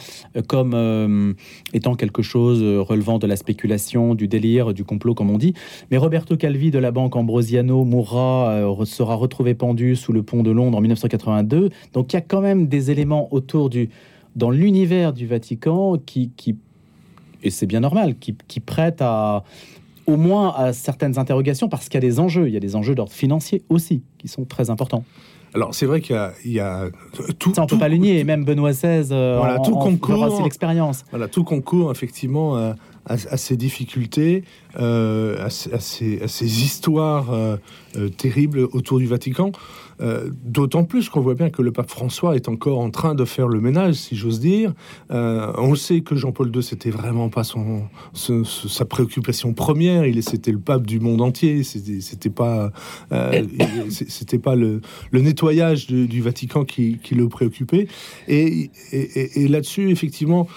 comme 0.49 1.35
étant 1.73 1.95
quelque 1.95 2.23
chose 2.23 2.63
euh, 2.63 2.81
relevant 2.81 3.19
de 3.19 3.27
la 3.27 3.37
spéculation, 3.37 4.15
du 4.15 4.29
délire, 4.29 4.75
du 4.75 4.85
complot, 4.85 5.15
comme 5.15 5.31
on 5.31 5.39
dit. 5.39 5.55
Mais 5.91 5.97
Roberto 5.97 6.37
Calvi 6.37 6.71
de 6.71 6.79
la 6.79 6.91
banque 6.91 7.17
Ambrosiano 7.17 7.85
mourra, 7.85 8.51
euh, 8.51 8.85
sera 8.85 9.15
retrouvé 9.15 9.55
pendu 9.55 9.97
sous 9.97 10.13
le 10.13 10.23
pont 10.23 10.43
de 10.43 10.51
Londres 10.51 10.79
en 10.79 10.81
1982. 10.81 11.71
Donc 11.93 12.13
il 12.13 12.17
y 12.17 12.19
a 12.19 12.23
quand 12.23 12.41
même 12.41 12.69
des 12.69 12.91
éléments 12.91 13.29
autour 13.33 13.71
du, 13.71 13.91
dans 14.37 14.51
l'univers 14.51 15.13
du 15.13 15.27
Vatican 15.27 15.97
qui, 16.05 16.31
qui 16.37 16.57
et 17.43 17.51
c'est 17.51 17.67
bien 17.67 17.81
normal, 17.81 18.17
qui, 18.19 18.37
qui 18.49 18.61
prêtent 18.61 19.01
à 19.03 19.45
au 20.09 20.17
moins 20.17 20.55
à 20.57 20.73
certaines 20.73 21.19
interrogations 21.19 21.69
parce 21.69 21.89
qu'il 21.89 22.03
y 22.03 22.05
a 22.05 22.09
des 22.09 22.19
enjeux, 22.19 22.49
il 22.49 22.55
y 22.55 22.57
a 22.57 22.61
des 22.61 22.77
enjeux 22.77 22.95
d'ordre 22.95 23.13
financier 23.13 23.63
aussi 23.69 24.03
qui 24.17 24.27
sont 24.27 24.47
très 24.47 24.71
importants. 24.71 25.05
Alors 25.55 25.75
c'est 25.75 25.87
vrai 25.87 26.01
qu'il 26.01 26.17
y, 26.45 26.61
a 26.61 26.85
tout. 27.39 27.55
Ça 27.55 27.63
on 27.63 27.67
peut 27.67 27.79
pas 27.79 27.89
le 27.89 27.97
nier. 27.97 28.25
Même 28.25 28.45
Benoît 28.45 28.73
XVI. 28.73 29.09
Euh, 29.13 29.37
voilà, 29.39 29.59
tout 29.61 29.75
concours. 29.77 30.43
l'expérience. 30.43 31.05
Voilà, 31.11 31.29
tout 31.29 31.45
concours 31.45 31.91
effectivement 31.91 32.57
à, 32.57 32.75
à, 33.09 33.37
ces 33.37 33.57
difficultés, 33.57 34.45
euh, 34.79 35.45
à, 35.45 35.51
ces, 35.51 36.63
histoires 36.63 37.33
euh, 37.33 37.57
terribles 38.17 38.61
autour 38.73 38.99
du 38.99 39.07
Vatican. 39.07 39.53
Euh, 40.01 40.31
d'autant 40.45 40.85
plus 40.85 41.09
qu'on 41.09 41.21
voit 41.21 41.35
bien 41.35 41.51
que 41.51 41.61
le 41.61 41.73
pape 41.73 41.91
François 41.91 42.37
est 42.37 42.49
encore 42.49 42.79
en 42.79 42.91
train 42.91 43.15
de 43.15 43.25
faire 43.25 43.49
le 43.49 43.61
ménage, 43.61 43.95
si 43.95 44.17
j'ose 44.17 44.39
dire. 44.39 44.73
Euh, 45.11 45.53
on 45.57 45.75
sait 45.75 46.03
que 46.03 46.15
Jean-Paul 46.15 46.55
II, 46.55 46.63
c'était 46.63 46.91
vraiment 46.91 47.29
pas 47.31 47.43
son, 47.43 47.83
sa 48.13 48.85
préoccupation 48.85 49.55
première. 49.55 50.07
Il 50.07 50.23
c'était 50.23 50.53
le 50.53 50.59
pape 50.59 50.87
du 50.87 51.01
monde 51.01 51.21
entier. 51.21 51.63
C'était 51.63 52.31
pas, 52.31 52.73
euh, 53.13 53.45
c'était 53.91 54.39
pas 54.39 54.55
le, 54.55 54.81
nettoyage 55.13 55.87
du 55.87 56.21
Vatican 56.21 56.65
qui, 56.65 56.99
le 57.13 57.29
préoccupait. 57.29 57.89
Et, 58.29 58.71
là-dessus, 59.37 59.91
effectivement, 59.91 60.49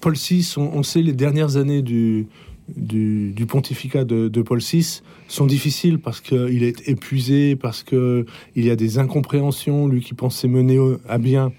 Paul 0.00 0.14
VI, 0.14 0.54
on 0.56 0.82
sait 0.82 1.02
les 1.02 1.12
dernières 1.12 1.56
années 1.56 1.82
du 1.82 2.26
pontificat 3.48 4.04
de, 4.04 4.42
Paul 4.42 4.60
VI 4.60 5.02
sont 5.28 5.46
difficiles 5.46 5.98
parce 5.98 6.20
qu'il 6.20 6.62
est 6.62 6.88
épuisé, 6.88 7.56
parce 7.56 7.82
qu'il 7.82 8.24
y 8.56 8.70
a 8.70 8.76
des 8.76 8.98
incompréhensions, 8.98 9.88
lui 9.88 10.00
qui 10.00 10.14
pensait 10.14 10.48
mener 10.48 10.78
à 11.08 11.18
bien. 11.18 11.52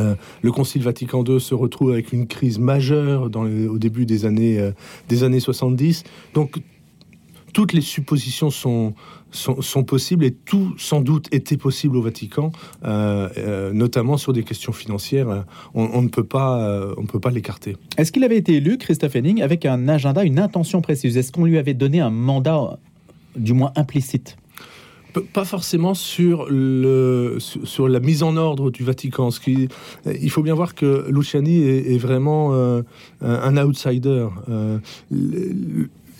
Euh, 0.00 0.14
le 0.42 0.52
Concile 0.52 0.82
Vatican 0.82 1.24
II 1.24 1.40
se 1.40 1.54
retrouve 1.54 1.92
avec 1.92 2.12
une 2.12 2.26
crise 2.26 2.58
majeure 2.58 3.30
au 3.34 3.78
début 3.78 4.04
des 4.04 4.26
années, 4.26 4.58
euh, 4.58 4.72
des 5.08 5.24
années 5.24 5.40
70. 5.40 6.04
Donc 6.34 6.60
toutes 7.56 7.72
les 7.72 7.80
suppositions 7.80 8.50
sont, 8.50 8.92
sont, 9.30 9.82
possibles 9.82 10.26
et 10.26 10.30
tout 10.30 10.74
sans 10.76 11.00
doute 11.00 11.26
était 11.32 11.56
possible 11.56 11.96
au 11.96 12.02
Vatican, 12.02 12.52
euh, 12.84 13.30
euh, 13.38 13.72
notamment 13.72 14.18
sur 14.18 14.34
des 14.34 14.42
questions 14.42 14.74
financières. 14.74 15.46
On, 15.72 16.02
ne 16.02 16.08
peut 16.08 16.22
pas, 16.22 16.60
euh, 16.60 16.94
on 16.98 17.06
peut 17.06 17.18
pas 17.18 17.30
l'écarter. 17.30 17.78
Est-ce 17.96 18.12
qu'il 18.12 18.24
avait 18.24 18.36
été 18.36 18.56
élu, 18.56 18.76
Christophe 18.76 19.16
Henning, 19.16 19.40
avec 19.40 19.64
un 19.64 19.88
agenda, 19.88 20.22
une 20.22 20.38
intention 20.38 20.82
précise? 20.82 21.16
Est-ce 21.16 21.32
qu'on 21.32 21.46
lui 21.46 21.56
avait 21.56 21.72
donné 21.72 22.02
un 22.02 22.10
mandat, 22.10 22.78
du 23.36 23.54
moins 23.54 23.72
implicite? 23.74 24.36
Pas 25.32 25.46
forcément 25.46 25.94
sur, 25.94 26.48
le, 26.50 27.38
sur 27.40 27.88
la 27.88 28.00
mise 28.00 28.22
en 28.22 28.36
ordre 28.36 28.70
du 28.70 28.84
Vatican. 28.84 29.30
Ce 29.30 29.40
qui, 29.40 29.68
il 30.04 30.30
faut 30.30 30.42
bien 30.42 30.54
voir 30.54 30.74
que 30.74 31.06
Luciani 31.08 31.62
est, 31.62 31.96
vraiment 31.96 32.52
un 33.22 33.56
outsider 33.56 34.28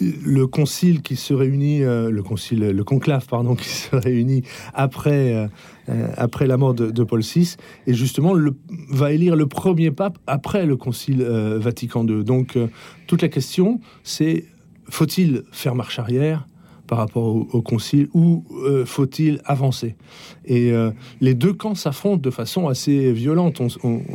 le 0.01 0.47
concile 0.47 1.03
qui 1.03 1.17
se 1.17 1.33
réunit, 1.33 1.83
euh, 1.83 2.11
le 2.11 2.23
concile, 2.23 2.71
le 2.71 2.85
conclave, 2.85 3.27
pardon, 3.27 3.55
qui 3.57 3.69
se 3.69 3.95
réunit 3.95 4.43
après, 4.75 5.35
euh, 5.35 5.47
euh, 5.89 6.09
après 6.17 6.47
la 6.47 6.57
mort 6.57 6.75
de, 6.75 7.05
Paul 7.05 7.21
VI, 7.21 7.57
et 7.87 7.95
justement 7.95 8.35
le, 8.35 8.55
va 8.91 9.13
élire 9.13 9.37
le 9.37 9.47
premier 9.47 9.91
pape 9.91 10.19
après 10.27 10.67
le 10.67 10.77
concile 10.77 11.23
Vatican 11.23 12.07
II. 12.07 12.25
Donc 12.25 12.59
toute 13.07 13.23
la 13.23 13.29
question, 13.29 13.81
c'est 14.03 14.45
faut-il 14.89 15.43
faire 15.53 15.75
marche 15.75 15.99
arrière 15.99 16.47
par 16.87 16.99
rapport 16.99 17.25
au, 17.25 17.63
concile 17.63 18.09
ou 18.15 18.45
euh, 18.65 18.85
faut-il 18.85 19.41
avancer? 19.45 19.97
Et 20.45 20.73
euh, 20.73 20.91
les 21.21 21.35
deux 21.35 21.53
camps 21.53 21.75
s'affrontent 21.75 22.23
de 22.23 22.31
façon 22.31 22.69
assez 22.69 23.13
violente. 23.13 23.61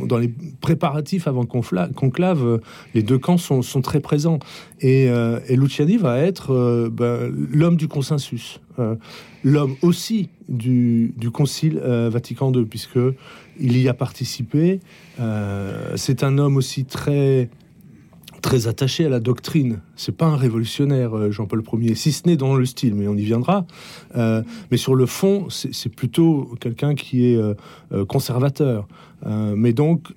dans 0.04 0.18
les 0.18 0.32
préparatifs 0.60 1.28
avant 1.28 1.44
conclave, 1.44 2.44
euh, 2.44 2.58
les 2.94 3.02
deux 3.02 3.18
camps 3.18 3.38
sont, 3.38 3.62
très 3.82 4.00
présents. 4.00 4.38
Et, 4.80 5.10
Luciani 5.50 5.96
va 5.96 6.18
être 6.18 6.88
ben, 6.90 7.32
l'homme 7.52 7.76
du 7.76 7.88
consensus. 7.88 8.60
l'homme 9.44 9.76
aussi 9.82 10.28
du, 10.48 11.14
du 11.16 11.30
Concile 11.30 11.78
Vatican 11.78 12.52
II, 12.52 12.64
puisque 12.64 12.98
il 13.58 13.78
y 13.78 13.88
a 13.88 13.94
participé. 13.94 14.80
C'est 15.96 16.22
un 16.22 16.38
homme 16.38 16.56
aussi 16.56 16.84
très 16.84 17.48
très 18.42 18.66
attaché 18.66 19.06
à 19.06 19.08
la 19.08 19.20
doctrine. 19.20 19.80
C'est 19.96 20.14
pas 20.14 20.26
un 20.26 20.36
révolutionnaire, 20.36 21.16
euh, 21.16 21.30
Jean-Paul 21.30 21.62
Ier, 21.80 21.94
si 21.94 22.12
ce 22.12 22.28
n'est 22.28 22.36
dans 22.36 22.54
le 22.54 22.66
style, 22.66 22.94
mais 22.94 23.08
on 23.08 23.16
y 23.16 23.24
viendra. 23.24 23.64
Euh, 24.16 24.42
mais 24.70 24.76
sur 24.76 24.94
le 24.94 25.06
fond, 25.06 25.46
c'est 25.48 25.88
plutôt 25.88 26.50
quelqu'un 26.60 26.94
qui 26.94 27.26
est 27.26 27.36
euh, 27.36 27.54
conservateur. 28.06 28.86
mais 29.24 29.72
donc, 29.72 30.08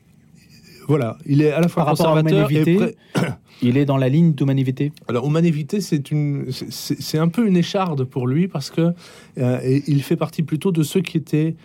voilà, 0.87 1.17
il 1.25 1.41
est 1.41 1.51
à 1.51 1.61
la 1.61 1.67
fois 1.67 1.85
conservateur 1.85 2.51
et 2.51 2.95
il 3.61 3.77
est 3.77 3.85
dans 3.85 3.97
la 3.97 4.09
ligne 4.09 4.33
d'humanité? 4.33 4.91
Alors, 5.07 5.25
humanité, 5.25 5.79
c'est 5.81 6.11
une, 6.11 6.47
c'est 6.51 7.17
un 7.17 7.27
peu 7.27 7.47
une 7.47 7.57
écharde 7.57 8.03
pour 8.03 8.27
lui 8.27 8.47
parce 8.47 8.69
que 8.69 8.93
il 9.37 10.03
fait 10.03 10.15
partie 10.15 10.43
plutôt 10.43 10.71
de 10.71 10.83
ceux 10.83 11.01
qui 11.01 11.17
étaient 11.17 11.55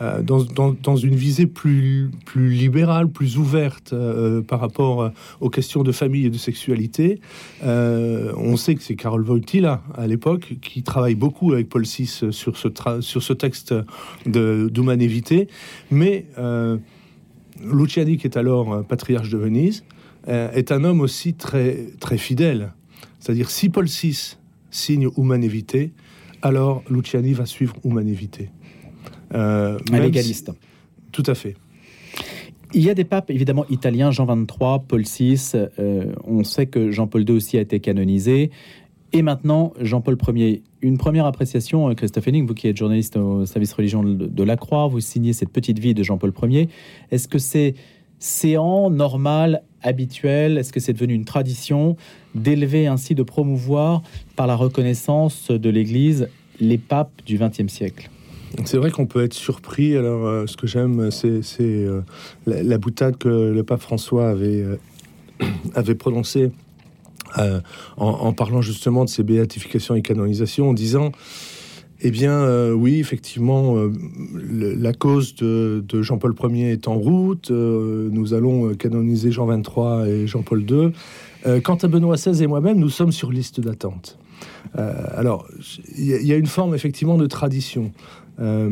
euh, 0.00 0.22
dans, 0.22 0.96
une 0.96 1.14
visée 1.14 1.46
plus, 1.46 2.10
plus 2.24 2.50
libérale, 2.50 3.08
plus 3.08 3.38
ouverte 3.38 3.92
euh, 3.92 4.42
par 4.42 4.60
rapport 4.60 5.02
euh, 5.02 5.10
aux 5.40 5.50
questions 5.50 5.82
de 5.82 5.92
famille 5.92 6.26
et 6.26 6.30
de 6.30 6.38
sexualité. 6.38 7.20
on 7.62 8.56
sait 8.56 8.74
que 8.74 8.82
c'est 8.82 8.96
Carole 8.96 9.28
Wojtyla, 9.28 9.82
à 9.96 10.06
l'époque, 10.06 10.54
qui 10.60 10.82
travaille 10.82 11.14
beaucoup 11.14 11.52
avec 11.52 11.68
Paul 11.68 11.84
VI 11.84 12.06
sur 12.06 12.56
ce, 12.56 12.68
sur 13.00 13.22
ce 13.22 13.32
texte 13.32 13.74
d'humanité. 14.26 15.48
Mais 15.90 16.26
Luciani, 17.62 18.16
qui 18.16 18.26
est 18.26 18.36
alors 18.36 18.84
patriarche 18.84 19.30
de 19.30 19.38
Venise, 19.38 19.84
est 20.26 20.72
un 20.72 20.84
homme 20.84 21.00
aussi 21.00 21.34
très, 21.34 21.88
très 22.00 22.18
fidèle. 22.18 22.72
C'est-à-dire, 23.20 23.50
si 23.50 23.68
Paul 23.68 23.86
VI 23.86 24.36
signe 24.70 25.08
Humanité, 25.16 25.92
alors 26.42 26.82
Luciani 26.90 27.32
va 27.32 27.46
suivre 27.46 27.76
Humanité. 27.84 28.50
Euh, 29.34 29.78
un 29.92 30.00
légaliste. 30.00 30.52
Tout 31.12 31.24
à 31.26 31.34
fait. 31.34 31.56
Il 32.72 32.82
y 32.82 32.90
a 32.90 32.94
des 32.94 33.04
papes 33.04 33.30
évidemment 33.30 33.64
italiens, 33.70 34.10
Jean 34.10 34.26
XXIII, 34.26 34.80
Paul 34.88 35.02
VI. 35.02 35.52
Euh, 35.78 36.12
on 36.24 36.42
sait 36.42 36.66
que 36.66 36.90
Jean-Paul 36.90 37.28
II 37.28 37.36
aussi 37.36 37.56
a 37.56 37.60
été 37.60 37.78
canonisé. 37.80 38.50
Et 39.12 39.22
maintenant, 39.22 39.72
Jean-Paul 39.80 40.16
Ier. 40.34 40.62
Une 40.82 40.98
première 40.98 41.24
appréciation, 41.24 41.88
euh, 41.88 41.94
Christophe 41.94 42.26
Henning, 42.26 42.46
vous 42.46 42.54
qui 42.54 42.66
êtes 42.66 42.76
journaliste 42.76 43.16
au 43.16 43.46
service 43.46 43.72
religion 43.72 44.02
de 44.02 44.42
la 44.42 44.56
Croix, 44.56 44.88
vous 44.88 44.98
signez 44.98 45.32
cette 45.32 45.50
petite 45.50 45.78
vie 45.78 45.94
de 45.94 46.02
Jean-Paul 46.02 46.32
Ier. 46.50 46.68
Est-ce 47.12 47.28
que 47.28 47.38
c'est 47.38 47.74
séant, 48.18 48.90
normal, 48.90 49.62
habituel? 49.82 50.58
Est-ce 50.58 50.72
que 50.72 50.80
c'est 50.80 50.94
devenu 50.94 51.14
une 51.14 51.24
tradition 51.24 51.96
d'élever 52.34 52.88
ainsi, 52.88 53.14
de 53.14 53.22
promouvoir 53.22 54.02
par 54.34 54.48
la 54.48 54.56
reconnaissance 54.56 55.50
de 55.50 55.70
l'Église 55.70 56.28
les 56.58 56.78
papes 56.78 57.22
du 57.24 57.38
XXe 57.38 57.68
siècle? 57.68 58.10
C'est 58.64 58.76
vrai 58.76 58.90
qu'on 58.90 59.06
peut 59.06 59.22
être 59.24 59.34
surpris. 59.34 59.96
Alors, 59.96 60.26
euh, 60.26 60.46
ce 60.46 60.56
que 60.56 60.66
j'aime, 60.66 61.10
c'est 61.10 61.42
euh, 61.60 62.02
la, 62.46 62.78
boutade 62.78 63.16
que 63.16 63.28
le 63.28 63.62
pape 63.62 63.80
François 63.80 64.28
avait, 64.28 64.64
euh, 65.40 65.94
prononcée 65.98 66.52
en, 67.96 68.32
parlant 68.32 68.62
justement 68.62 69.04
de 69.04 69.10
ses 69.10 69.24
béatifications 69.24 69.96
et 69.96 70.02
canonisations, 70.02 70.70
en 70.70 70.72
disant 70.72 71.10
eh 72.00 72.10
bien, 72.10 72.70
oui, 72.72 73.00
effectivement, 73.00 73.76
la 74.34 74.92
cause 74.92 75.34
de, 75.36 75.82
de 75.88 76.02
Jean-Paul 76.02 76.34
Ier 76.52 76.70
est 76.70 76.86
en 76.86 76.94
route. 76.94 77.50
nous 77.50 78.34
allons 78.34 78.74
canoniser 78.74 79.32
Jean 79.32 79.46
XXIII 79.46 80.08
et 80.08 80.26
Jean-Paul 80.28 80.64
II. 80.70 81.62
quant 81.62 81.76
à 81.76 81.88
Benoît 81.88 82.16
XVI 82.16 82.44
et 82.44 82.46
moi-même, 82.46 82.78
nous 82.78 82.90
sommes 82.90 83.10
sur 83.10 83.32
liste 83.32 83.58
d'attente. 83.60 84.16
Alors, 84.76 85.46
il 85.96 86.26
y, 86.26 86.32
a 86.32 86.36
une 86.36 86.46
forme 86.46 86.74
effectivement 86.74 87.16
de 87.16 87.26
tradition. 87.26 87.92
Euh, 88.40 88.70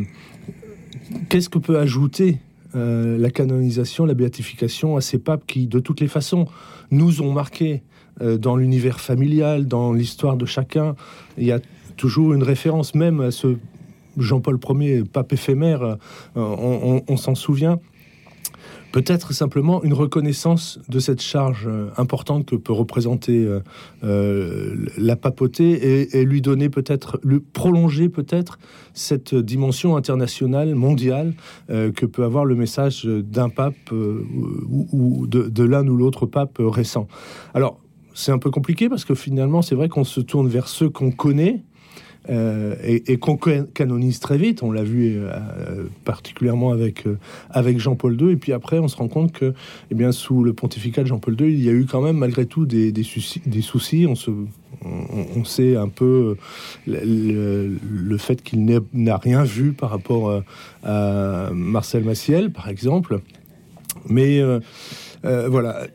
qu'est-ce 1.28 1.48
que 1.48 1.58
peut 1.58 1.78
ajouter 1.78 2.38
euh, 2.74 3.18
la 3.18 3.30
canonisation, 3.30 4.06
la 4.06 4.14
béatification 4.14 4.96
à 4.96 5.00
ces 5.00 5.18
papes 5.18 5.44
qui, 5.46 5.66
de 5.66 5.78
toutes 5.78 6.00
les 6.00 6.08
façons, 6.08 6.46
nous 6.90 7.22
ont 7.22 7.32
marqués 7.32 7.82
euh, 8.20 8.38
dans 8.38 8.56
l'univers 8.56 9.00
familial, 9.00 9.66
dans 9.66 9.92
l'histoire 9.92 10.36
de 10.36 10.46
chacun? 10.46 10.94
Il 11.38 11.44
y 11.44 11.52
a 11.52 11.60
toujours 11.96 12.32
une 12.32 12.42
référence 12.42 12.94
même 12.94 13.20
à 13.20 13.30
ce 13.30 13.56
Jean-Paul 14.18 14.58
Ier, 14.80 15.04
pape 15.04 15.32
éphémère, 15.32 15.96
on 16.34 17.16
s'en 17.16 17.34
souvient. 17.34 17.78
Peut-être 18.92 19.32
simplement 19.32 19.82
une 19.82 19.94
reconnaissance 19.94 20.78
de 20.90 20.98
cette 20.98 21.22
charge 21.22 21.66
euh, 21.66 21.88
importante 21.96 22.44
que 22.44 22.56
peut 22.56 22.74
représenter 22.74 23.44
euh, 23.44 23.60
euh, 24.04 24.76
la 24.98 25.16
papauté 25.16 26.16
et, 26.16 26.24
lui 26.24 26.42
donner 26.42 26.68
peut-être, 26.68 27.18
le 27.22 27.40
prolonger 27.40 28.10
peut-être 28.10 28.58
cette 28.92 29.34
dimension 29.34 29.96
internationale, 29.96 30.74
mondiale, 30.74 31.32
que 31.68 32.06
peut 32.06 32.24
avoir 32.24 32.44
le 32.44 32.54
message 32.54 33.04
d'un 33.06 33.48
pape 33.48 33.90
ou, 33.90 35.26
de 35.26 35.64
l'un 35.64 35.86
ou 35.86 35.96
l'autre 35.96 36.26
pape 36.26 36.58
récent. 36.58 37.08
Alors, 37.54 37.78
c'est 38.14 38.32
un 38.32 38.38
peu 38.38 38.50
compliqué 38.50 38.88
parce 38.88 39.04
que 39.04 39.14
finalement, 39.14 39.62
c'est 39.62 39.74
vrai 39.74 39.88
qu'on 39.88 40.04
se 40.04 40.20
tourne 40.20 40.48
vers 40.48 40.68
ceux 40.68 40.90
qu'on 40.90 41.10
connaît, 41.10 41.62
euh, 42.30 42.76
et, 42.84 43.16
qu'on 43.18 43.36
canonise 43.36 44.20
très 44.20 44.38
vite. 44.38 44.62
On 44.62 44.70
l'a 44.70 44.84
vu 44.84 45.18
euh, 45.18 45.84
particulièrement 46.04 46.70
avec, 46.70 47.06
euh, 47.06 47.18
avec 47.50 47.80
Jean-Paul 47.80 48.20
II. 48.20 48.30
Et 48.30 48.36
puis 48.36 48.52
après, 48.52 48.78
on 48.78 48.86
se 48.86 48.96
rend 48.96 49.08
compte 49.08 49.32
que, 49.32 49.54
eh 49.90 49.94
bien, 49.94 50.12
sous 50.12 50.44
le 50.44 50.52
pontificat 50.52 51.02
de 51.02 51.08
Jean-Paul 51.08 51.40
II, 51.40 51.52
il 51.52 51.62
y 51.62 51.68
a 51.68 51.72
eu 51.72 51.84
quand 51.84 52.00
même 52.00 52.16
malgré 52.16 52.46
tout 52.46 52.64
des, 52.64 52.92
des, 52.92 53.02
soucis, 53.02 54.06
On, 54.06 54.14
se, 54.14 54.30
on, 54.84 55.44
sait 55.44 55.76
un 55.76 55.88
peu 55.88 56.36
le, 56.86 58.16
fait 58.18 58.40
qu'il 58.42 58.80
n'a 58.92 59.16
rien 59.16 59.42
vu 59.42 59.72
par 59.72 59.90
rapport 59.90 60.42
à 60.84 61.50
Marcel 61.52 62.04
Maciel, 62.04 62.52
par 62.52 62.68
exemple. 62.68 63.20
Mais 64.08 64.40
voilà 65.22 65.86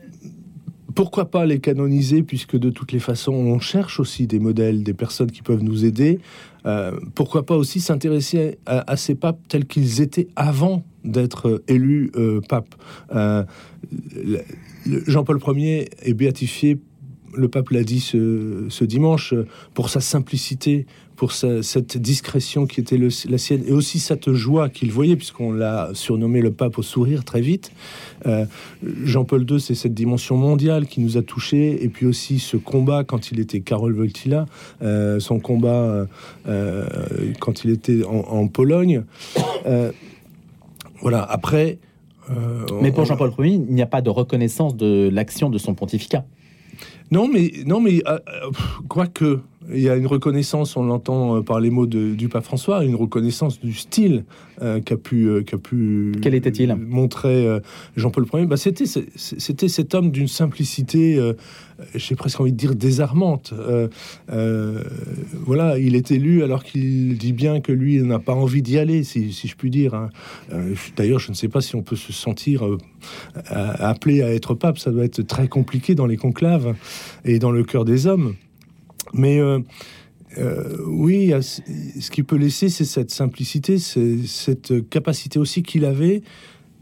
pourquoi 0.98 1.30
pas 1.30 1.46
les 1.46 1.60
canoniser, 1.60 2.24
puisque 2.24 2.56
de 2.56 2.70
toutes 2.70 2.90
les 2.90 2.98
façons, 2.98 3.32
on 3.32 3.60
cherche 3.60 4.00
aussi 4.00 4.26
des 4.26 4.40
modèles, 4.40 4.82
des 4.82 4.94
personnes 4.94 5.30
qui 5.30 5.42
peuvent 5.42 5.62
nous 5.62 5.84
aider. 5.84 6.18
Euh, 6.66 6.98
pourquoi 7.14 7.46
pas 7.46 7.54
aussi 7.54 7.78
s'intéresser 7.78 8.58
à, 8.66 8.96
ces 8.96 9.14
papes 9.14 9.38
tels 9.46 9.64
qu'ils 9.64 10.00
étaient 10.00 10.26
avant 10.34 10.82
d'être 11.04 11.62
élus 11.68 12.10
euh, 12.16 12.40
papes. 12.40 12.74
Euh, 13.14 13.44
Jean-Paul 15.06 15.38
Ier 15.56 15.88
est 16.02 16.14
béatifié 16.14 16.78
le 17.38 17.48
pape 17.48 17.70
l'a 17.70 17.84
dit 17.84 18.00
ce, 18.00 18.84
dimanche, 18.84 19.34
pour 19.74 19.88
sa 19.90 20.00
simplicité, 20.00 20.86
pour 21.16 21.32
cette 21.32 21.98
discrétion 21.98 22.66
qui 22.66 22.80
était 22.80 22.98
la 22.98 23.38
sienne, 23.38 23.64
et 23.66 23.72
aussi 23.72 23.98
cette 23.98 24.32
joie 24.32 24.68
qu'il 24.68 24.92
voyait, 24.92 25.16
puisqu'on 25.16 25.52
l'a 25.52 25.90
surnommé 25.92 26.40
le 26.40 26.52
pape 26.52 26.78
au 26.78 26.82
sourire 26.82 27.24
très 27.24 27.40
vite. 27.40 27.72
Euh, 28.26 28.44
Jean-Paul 29.04 29.44
II, 29.50 29.60
c'est 29.60 29.74
cette 29.74 29.94
dimension 29.94 30.36
mondiale 30.36 30.86
qui 30.86 31.00
nous 31.00 31.16
a 31.16 31.22
touchés, 31.22 31.82
et 31.82 31.88
puis 31.88 32.06
aussi 32.06 32.38
ce 32.38 32.56
combat 32.56 33.02
quand 33.04 33.32
il 33.32 33.40
était 33.40 33.60
Karol 33.60 33.98
Wojtyla, 33.98 34.46
euh, 34.82 35.18
son 35.18 35.40
combat 35.40 36.06
euh, 36.48 36.86
quand 37.40 37.64
il 37.64 37.70
était 37.70 38.02
en, 38.04 38.46
Pologne. 38.48 39.04
voilà, 41.00 41.22
après... 41.22 41.78
Mais 42.82 42.92
pour 42.92 43.06
Jean-Paul 43.06 43.32
Ier, 43.38 43.54
il 43.54 43.74
n'y 43.74 43.80
a 43.80 43.86
pas 43.86 44.02
de 44.02 44.10
reconnaissance 44.10 44.76
de 44.76 45.08
l'action 45.10 45.48
de 45.48 45.56
son 45.56 45.74
pontificat. 45.74 46.26
Non, 47.10 47.28
mais 47.28 47.50
non, 47.64 47.80
mais 47.80 48.02
euh, 48.06 48.18
euh, 48.28 48.50
quoique 48.88 49.40
il 49.72 49.80
y 49.80 49.88
a 49.88 49.96
une 49.96 50.06
reconnaissance, 50.06 50.76
on 50.76 50.84
l'entend 50.84 51.36
euh, 51.36 51.42
par 51.42 51.60
les 51.60 51.70
mots 51.70 51.86
du 51.86 52.28
pape 52.28 52.44
François, 52.44 52.84
une 52.84 52.94
reconnaissance 52.94 53.60
du 53.60 53.72
style 53.72 54.24
qu'a 54.84 54.96
pu, 54.96 55.44
qu'a 55.46 55.56
pu 55.56 56.10
Quel 56.20 56.34
était-il? 56.34 56.74
montrer 56.74 57.46
Jean-Paul 57.96 58.26
Ier. 58.32 58.46
Bah, 58.46 58.56
c'était, 58.56 58.86
c'était 58.86 59.68
cet 59.68 59.94
homme 59.94 60.10
d'une 60.10 60.26
simplicité, 60.26 61.20
j'ai 61.94 62.16
presque 62.16 62.40
envie 62.40 62.50
de 62.50 62.56
dire 62.56 62.74
désarmante. 62.74 63.54
voilà, 64.26 65.78
il 65.78 65.94
est 65.94 66.10
élu 66.10 66.42
alors 66.42 66.64
qu'il 66.64 67.16
dit 67.18 67.32
bien 67.32 67.60
que 67.60 67.70
lui 67.70 68.02
n'a 68.02 68.18
pas 68.18 68.34
envie 68.34 68.62
d'y 68.62 68.78
aller, 68.78 69.04
si, 69.04 69.30
je 69.30 69.54
puis 69.54 69.70
dire. 69.70 69.94
Hein. 69.94 70.10
d'ailleurs, 70.96 71.20
je 71.20 71.30
ne 71.30 71.36
sais 71.36 71.48
pas 71.48 71.60
si 71.60 71.76
on 71.76 71.82
peut 71.82 71.94
se 71.94 72.12
sentir 72.12 72.64
appelé 73.46 74.22
à 74.22 74.34
être 74.34 74.54
pape. 74.54 74.78
Ça 74.78 74.90
doit 74.90 75.04
être 75.04 75.22
très 75.22 75.46
compliqué 75.46 75.94
dans 75.94 76.06
les 76.06 76.16
conclaves 76.16 76.74
et 77.24 77.38
dans 77.38 77.52
le 77.52 77.62
cœur 77.62 77.84
des 77.84 78.08
hommes. 78.08 78.34
Mais 79.12 79.40
euh, 79.40 79.60
euh, 80.38 80.78
oui, 80.86 81.32
ce 81.40 82.10
qui 82.10 82.22
peut 82.22 82.36
laisser, 82.36 82.68
c'est 82.68 82.84
cette 82.84 83.10
simplicité, 83.10 83.78
c'est 83.78 84.18
cette 84.26 84.88
capacité 84.88 85.38
aussi 85.38 85.62
qu'il 85.62 85.84
avait 85.84 86.22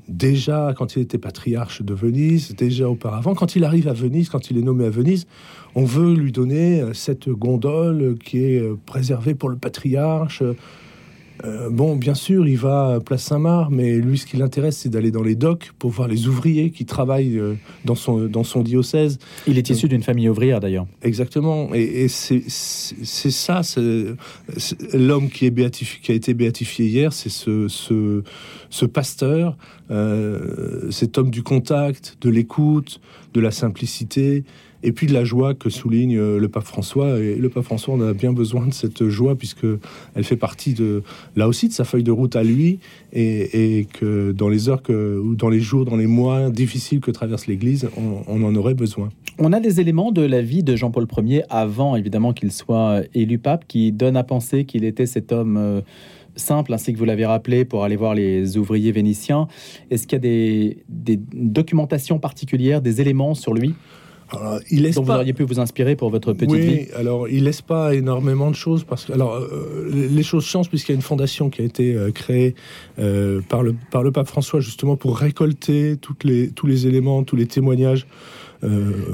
déjà 0.09 0.73
quand 0.77 0.95
il 0.95 1.03
était 1.03 1.19
patriarche 1.19 1.83
de 1.83 1.95
Venise, 1.95 2.55
déjà 2.55 2.89
auparavant. 2.89 3.35
Quand 3.35 3.57
il 3.57 3.65
arrive 3.65 3.89
à 3.89 3.93
Venise, 3.93 4.29
quand 4.29 4.51
il 4.51 4.59
est 4.59 4.63
nommé 4.63 4.85
à 4.85 4.91
Venise, 4.91 5.27
on 5.75 5.85
veut 5.85 6.15
lui 6.15 6.33
donner 6.33 6.83
cette 6.93 7.29
gondole 7.29 8.17
qui 8.25 8.39
est 8.39 8.63
préservée 8.87 9.35
pour 9.35 9.49
le 9.49 9.57
patriarche. 9.57 10.43
Euh, 11.45 11.69
bon, 11.71 11.97
bien 11.97 12.15
sûr, 12.15 12.47
il 12.47 12.57
va 12.57 12.95
à 12.95 13.01
Place 13.01 13.25
Saint-Marc, 13.25 13.71
mais 13.71 13.97
lui, 13.97 14.19
ce 14.19 14.27
qui 14.27 14.37
l'intéresse, 14.37 14.79
c'est 14.79 14.89
d'aller 14.89 15.11
dans 15.11 15.23
les 15.23 15.35
docks 15.35 15.73
pour 15.79 15.91
voir 15.91 16.09
les 16.09 16.29
ouvriers 16.29 16.71
qui 16.71 16.85
travaillent 16.85 17.39
euh, 17.39 17.55
dans, 17.85 17.95
son, 17.95 18.27
dans 18.27 18.45
son 18.45 18.63
diocèse. 18.63 19.19
Il 19.47 19.59
est 19.59 19.69
issu 19.71 19.89
d'une 19.89 20.03
famille 20.03 20.29
ouvrière, 20.29 20.61
d'ailleurs. 20.61 20.87
Exactement. 21.03 21.71
Et, 21.75 22.09
c'est 22.09 22.41
ça, 22.49 23.61
l'homme 24.93 25.31
qui, 25.31 25.47
est 25.47 25.71
qui 26.03 26.13
a 26.13 26.15
été 26.15 26.35
béatifié 26.35 26.87
hier, 26.87 27.13
c'est 27.13 27.29
ce, 27.29 27.69
ce, 27.69 28.23
ce, 28.71 28.87
pasteur, 28.87 29.57
euh, 29.91 30.91
cet 30.91 31.19
homme 31.19 31.31
du 31.31 31.43
contact, 31.43 32.17
de 32.21 32.31
l'écoute, 32.31 33.01
de 33.35 33.41
la 33.41 33.51
simplicité, 33.51 34.45
et 34.83 34.93
puis 34.93 35.07
de 35.07 35.13
la 35.13 35.25
joie 35.25 35.55
que 35.55 35.71
souligne 35.71 36.17
euh, 36.17 36.39
le 36.39 36.49
pape 36.49 36.65
François. 36.65 37.19
Et 37.19 37.37
le 37.37 37.49
pape 37.49 37.65
François 37.65 37.95
en 37.95 38.01
a 38.01 38.13
bien 38.13 38.33
besoin 38.33 38.67
de 38.67 38.75
cette 38.75 39.09
joie, 39.09 39.35
puisque 39.37 39.67
elle 40.15 40.25
fait 40.25 40.37
partie 40.37 40.75
de, 40.75 41.03
là 41.35 41.49
aussi, 41.49 41.69
de 41.69 41.73
sa 41.73 41.85
feuille 41.85 42.03
de 42.03 42.13
route 42.13 42.37
à 42.37 42.43
lui, 42.43 42.79
et, 43.13 43.87
que 43.93 44.33
dans 44.33 44.49
les 44.49 44.69
heures 44.69 44.83
que, 44.83 45.19
ou 45.19 45.35
dans 45.35 45.49
les 45.49 45.61
jours, 45.61 45.85
dans 45.85 45.97
les 45.97 46.07
mois 46.07 46.51
difficiles 46.51 47.01
que 47.01 47.11
traverse 47.11 47.47
l'Église, 47.47 47.89
on, 47.97 48.43
en 48.43 48.55
aurait 48.55 48.75
besoin. 48.75 49.09
On 49.39 49.53
a 49.53 49.61
des 49.61 49.81
éléments 49.81 50.13
de 50.13 50.23
la 50.23 50.43
vie 50.43 50.63
de 50.63 50.77
Jean-Paul 50.77 51.07
Ier, 51.19 51.43
avant 51.49 51.97
évidemment 51.97 52.33
qu'il 52.33 52.53
soit 52.53 53.03
élu 53.15 53.39
pape, 53.39 53.67
qui 53.67 53.93
donnent 53.93 54.17
à 54.17 54.25
penser 54.25 54.65
qu'il 54.65 54.85
était 54.85 55.07
cet 55.07 55.33
homme... 55.33 55.57
Euh, 55.57 55.81
simple, 56.39 56.75
ainsi 56.75 56.93
que 56.93 56.99
vous 56.99 57.07
l'avez 57.07 57.25
rappelé, 57.25 57.65
pour 57.65 57.83
aller 57.83 57.97
voir 57.97 58.15
les 58.15 58.59
ouvriers 58.59 58.93
vénitiens. 58.93 59.49
Est-ce 59.91 60.07
qu'il 60.07 60.17
y 60.17 60.21
a 60.21 60.75
des 60.87 61.21
documentations 61.33 62.19
particulières, 62.19 62.83
des 62.83 63.01
éléments 63.01 63.33
sur 63.33 63.55
lui? 63.55 63.75
Alors, 64.31 64.61
il 64.71 64.83
laisse 64.83 64.97
vous 64.97 65.11
auriez 65.11 65.33
pu 65.33 65.45
vous 65.45 65.61
inspirer 65.61 65.95
pour 65.95 66.11
votre 66.11 66.33
petite 66.33 66.51
oui, 66.51 66.61
vie. 66.61 66.87
alors 66.97 67.29
il 67.29 67.45
laisse 67.45 67.63
pas 67.63 67.95
énormément 67.95 68.51
de 68.51 68.57
choses 68.57 68.85
parce 68.85 69.05
que 69.05 69.13
alors 69.13 69.35
euh, 69.35 69.89
les 69.93 70.23
choses 70.23 70.45
changent 70.45 70.69
puisqu'il 70.69 70.93
y 70.93 70.95
a 70.95 70.97
une 70.97 71.03
fondation 71.03 71.49
qui 71.49 71.63
a 71.63 71.65
été 71.65 71.95
euh, 71.95 72.11
créée 72.11 72.55
euh, 72.99 73.41
par 73.49 73.63
le 73.63 73.75
par 73.91 74.03
le 74.03 74.11
pape 74.11 74.27
François 74.27 74.61
justement 74.61 74.97
pour 74.97 75.17
récolter 75.17 75.97
toutes 76.01 76.25
les 76.25 76.49
tous 76.51 76.67
les 76.67 76.87
éléments, 76.87 77.23
tous 77.23 77.37
les 77.37 77.47
témoignages 77.47 78.07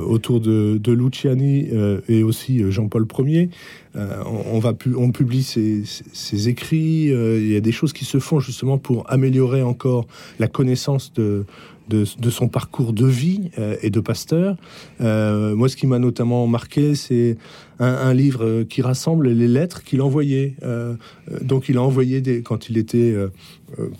autour 0.06 0.40
de, 0.40 0.78
de 0.78 0.92
Luciani 0.92 1.68
et 2.08 2.22
aussi 2.22 2.62
Jean-Paul 2.70 3.06
Ier. 3.26 3.50
on, 3.94 4.60
va 4.60 4.72
on 4.96 5.10
publie 5.10 5.42
ses, 5.42 5.82
ses 5.84 6.48
écrits. 6.48 7.08
il 7.08 7.52
y 7.52 7.56
a 7.56 7.60
des 7.60 7.72
choses 7.72 7.92
qui 7.92 8.04
se 8.04 8.18
font 8.18 8.38
justement 8.38 8.78
pour 8.78 9.04
améliorer 9.10 9.60
encore 9.60 10.06
la 10.38 10.46
connaissance 10.46 11.12
de 11.12 11.44
de, 11.88 12.30
son 12.30 12.48
parcours 12.48 12.92
de 12.92 13.06
vie 13.06 13.50
euh, 13.58 13.76
et 13.82 13.90
de 13.90 14.00
pasteur. 14.00 14.56
Euh, 15.00 15.54
moi, 15.54 15.68
ce 15.68 15.76
qui 15.76 15.86
m'a 15.86 15.98
notamment 15.98 16.46
marqué, 16.46 16.94
c'est 16.94 17.36
un, 17.78 18.14
livre 18.14 18.62
qui 18.62 18.82
rassemble 18.82 19.30
les 19.30 19.48
lettres 19.48 19.82
qu'il 19.82 20.02
envoyait. 20.02 20.54
Euh, 20.62 20.94
donc, 21.40 21.68
il 21.68 21.76
a 21.78 21.82
envoyé 21.82 22.20
des, 22.20 22.42
quand 22.42 22.68
il 22.68 22.76
était 22.78 23.14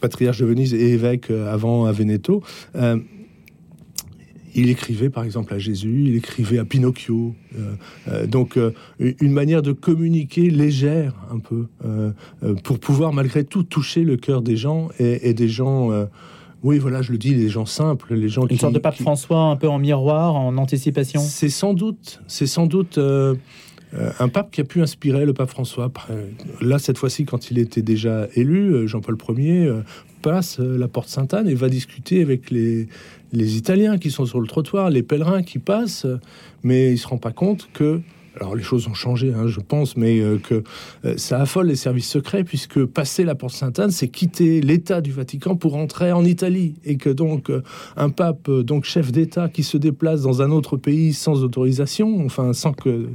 patriarche 0.01 0.39
de 0.39 0.47
Venise 0.47 0.75
et 0.75 0.93
évêque 0.93 1.31
avant 1.31 1.87
à 1.87 1.93
Veneto. 1.93 2.43
il 4.55 4.69
écrivait 4.69 5.09
par 5.09 5.25
exemple 5.25 5.55
à 5.55 5.59
Jésus, 5.59 6.05
il 6.07 6.17
écrivait 6.17 6.59
à 6.59 6.65
Pinocchio. 6.65 7.35
donc 8.27 8.59
une 9.01 9.33
manière 9.33 9.63
de 9.63 9.73
communiquer 9.73 10.51
légère 10.51 11.15
un 11.33 11.39
peu 11.39 11.67
pour 12.63 12.79
pouvoir 12.79 13.13
malgré 13.13 13.45
tout 13.45 13.63
toucher 13.63 14.05
le 14.05 14.17
cœur 14.17 14.43
des 14.43 14.57
gens 14.57 14.91
et, 14.99 15.31
et 15.31 15.35
des 15.35 15.49
gens 15.49 15.91
oui, 16.63 16.79
voilà, 16.79 17.03
je 17.03 17.11
le 17.11 17.19
dis, 17.19 17.35
les 17.35 17.49
gens 17.49 17.67
simples, 17.67 18.15
les 18.15 18.29
gens 18.29 18.47
Une 18.47 18.59
sorte 18.59 18.75
de 18.75 18.79
pape 18.79 18.95
François 18.95 19.43
un 19.43 19.57
peu 19.57 19.69
en 19.69 19.79
miroir, 19.79 20.37
en 20.37 20.57
anticipation 20.57 21.21
C'est 21.21 21.49
sans 21.49 21.75
doute, 21.75 22.21
c'est 22.29 22.47
sans 22.47 22.67
doute 22.67 22.99
euh, 22.99 23.35
euh, 23.95 24.13
un 24.21 24.29
pape 24.29 24.53
qui 24.53 24.61
a 24.61 24.65
pu 24.65 24.81
inspirer 24.81 25.25
le 25.25 25.35
pape 25.35 25.51
François. 25.51 25.91
Là, 26.61 26.79
cette 26.79 26.99
fois-ci, 26.99 27.25
quand 27.25 27.51
il 27.51 27.59
était 27.59 27.83
déjà 27.83 28.29
élu, 28.37 28.75
euh, 28.75 28.87
Jean-Paul 28.87 29.17
Ier 29.39 29.73
passe 30.23 30.61
la 30.61 30.87
porte 30.87 31.09
Sainte-Anne 31.09 31.49
et 31.49 31.55
va 31.55 31.69
discuter 31.69 32.23
avec 32.23 32.53
les, 32.53 32.87
les 33.33 33.57
Italiens 33.57 33.99
qui 33.99 34.13
sont 34.13 34.25
sur 34.25 34.41
le 34.41 34.47
trottoir, 34.47 34.89
les 34.89 35.03
pèlerins 35.03 35.43
qui 35.43 35.59
passent, 35.59 36.07
mais 36.63 36.93
il 36.93 36.99
se 36.99 37.09
rend 37.09 37.19
pas 37.19 37.33
compte 37.33 37.69
que 37.73 38.01
alors 38.41 38.55
les 38.55 38.63
choses 38.63 38.89
ont 38.89 38.95
changé, 38.95 39.33
hein, 39.35 39.47
je 39.47 39.61
pense, 39.61 39.97
mais 39.97 40.21
euh, 40.21 40.39
que 40.39 40.63
euh, 41.05 41.15
ça 41.17 41.41
affole 41.41 41.67
les 41.67 41.77
services 41.77 42.09
secrets 42.09 42.45
puisque 42.45 42.85
passer 42.85 43.25
la 43.25 43.35
porte 43.35 43.55
Sainte-Anne, 43.55 43.91
c'est 43.91 44.09
quitter 44.09 44.61
l'État 44.61 45.01
du 45.01 45.13
Vatican 45.13 45.57
pour 45.57 45.77
entrer 45.77 46.13
en 46.13 46.25
Italie, 46.25 46.75
et 46.85 46.97
que 46.97 47.11
donc 47.11 47.51
euh, 47.51 47.63
un 47.97 48.11
pape, 48.11 48.51
donc 48.51 48.85
chef 48.85 49.13
d'État, 49.13 49.49
qui 49.49 49.63
se 49.63 49.77
déplace 49.77 50.23
dans 50.23 50.41
un 50.41 50.51
autre 50.51 50.77
pays 50.77 51.13
sans 51.13 51.45
autorisation, 51.45 52.25
enfin 52.25 52.53
sans 52.53 52.73
que 52.73 53.09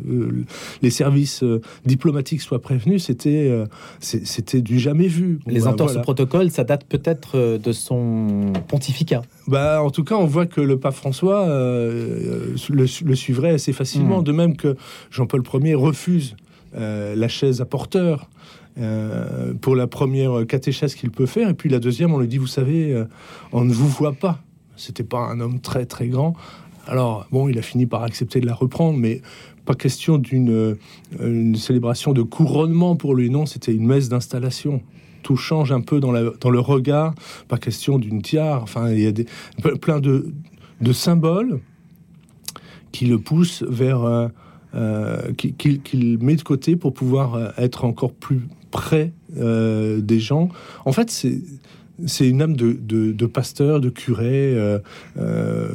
les 0.81 0.89
services 0.89 1.43
diplomatiques 1.85 2.41
soient 2.41 2.61
prévenus, 2.61 3.05
c'était 3.05 3.51
c'était 3.99 4.61
du 4.61 4.79
jamais 4.79 5.07
vu. 5.07 5.39
les 5.47 5.67
entorses 5.67 5.95
au 5.95 6.01
protocole, 6.01 6.51
ça 6.51 6.63
date 6.63 6.85
peut-être 6.85 7.57
de 7.57 7.71
son 7.71 8.53
pontificat. 8.67 9.21
Bah, 9.47 9.81
en 9.81 9.89
tout 9.91 10.03
cas, 10.03 10.15
on 10.15 10.25
voit 10.25 10.45
que 10.45 10.59
le 10.59 10.77
pape 10.77 10.93
François 10.93 11.47
le, 11.47 12.85
suivrait 12.87 13.51
assez 13.51 13.73
facilement, 13.73 14.19
hmm. 14.19 14.23
de 14.25 14.31
même 14.31 14.57
que 14.57 14.75
Jean-Paul 15.09 15.43
Ier 15.63 15.75
refuse 15.75 16.35
euh, 16.75 17.15
la 17.15 17.29
chaise 17.29 17.61
à 17.61 17.65
porteur 17.65 18.29
euh, 18.77 19.53
pour 19.53 19.75
la 19.75 19.87
première 19.87 20.45
catéchèse 20.45 20.95
qu'il 20.95 21.11
peut 21.11 21.25
faire, 21.25 21.49
et 21.49 21.53
puis 21.53 21.69
la 21.69 21.79
deuxième, 21.79 22.13
on 22.13 22.19
lui 22.19 22.27
dit, 22.27 22.37
vous 22.37 22.45
savez, 22.45 22.93
euh, 22.93 23.05
on 23.53 23.63
ne 23.63 23.73
vous 23.73 23.87
voit 23.87 24.13
pas. 24.13 24.39
C'était 24.75 25.03
pas 25.03 25.19
un 25.19 25.39
homme 25.39 25.59
très 25.59 25.85
très 25.85 26.07
grand. 26.07 26.35
Alors 26.85 27.25
bon, 27.31 27.47
il 27.47 27.57
a 27.57 27.61
fini 27.61 27.85
par 27.85 28.03
accepter 28.03 28.41
de 28.41 28.45
la 28.45 28.53
reprendre, 28.53 28.97
mais 28.97 29.21
pas 29.65 29.73
question 29.73 30.17
d'une 30.17 30.77
célébration 31.55 32.13
de 32.13 32.21
couronnement 32.21 32.95
pour 32.95 33.15
lui. 33.15 33.29
Non, 33.29 33.45
c'était 33.45 33.73
une 33.73 33.87
messe 33.87 34.07
d'installation 34.07 34.81
tout 35.23 35.35
change 35.35 35.71
un 35.71 35.81
peu 35.81 35.99
dans, 35.99 36.11
le 36.11 36.59
regard. 36.59 37.13
Pas 37.47 37.57
question 37.57 37.99
d'une 37.99 38.21
tiare. 38.21 38.63
Enfin, 38.63 38.91
il 38.91 38.99
y 38.99 39.07
a 39.07 39.11
des, 39.11 39.25
plein 39.81 39.99
de, 39.99 40.33
symboles 40.91 41.59
qui 42.91 43.05
le 43.05 43.19
poussent 43.19 43.63
vers 43.67 44.29
euh, 44.75 45.33
qu'il 45.33 46.19
met 46.19 46.35
de 46.35 46.41
côté 46.43 46.75
pour 46.75 46.93
pouvoir 46.93 47.35
euh, 47.35 47.49
être 47.57 47.85
encore 47.85 48.11
plus 48.11 48.41
près 48.69 49.13
euh, 49.37 50.01
des 50.01 50.19
gens. 50.19 50.49
En 50.83 50.91
fait, 50.91 51.09
c'est 51.09 51.39
c'est 52.05 52.27
une 52.27 52.41
âme 52.41 52.55
de, 52.55 53.25
pasteur, 53.25 53.79
de 53.79 53.89
curé. 53.89 54.53
Euh, 54.55 54.79
euh, 55.17 55.67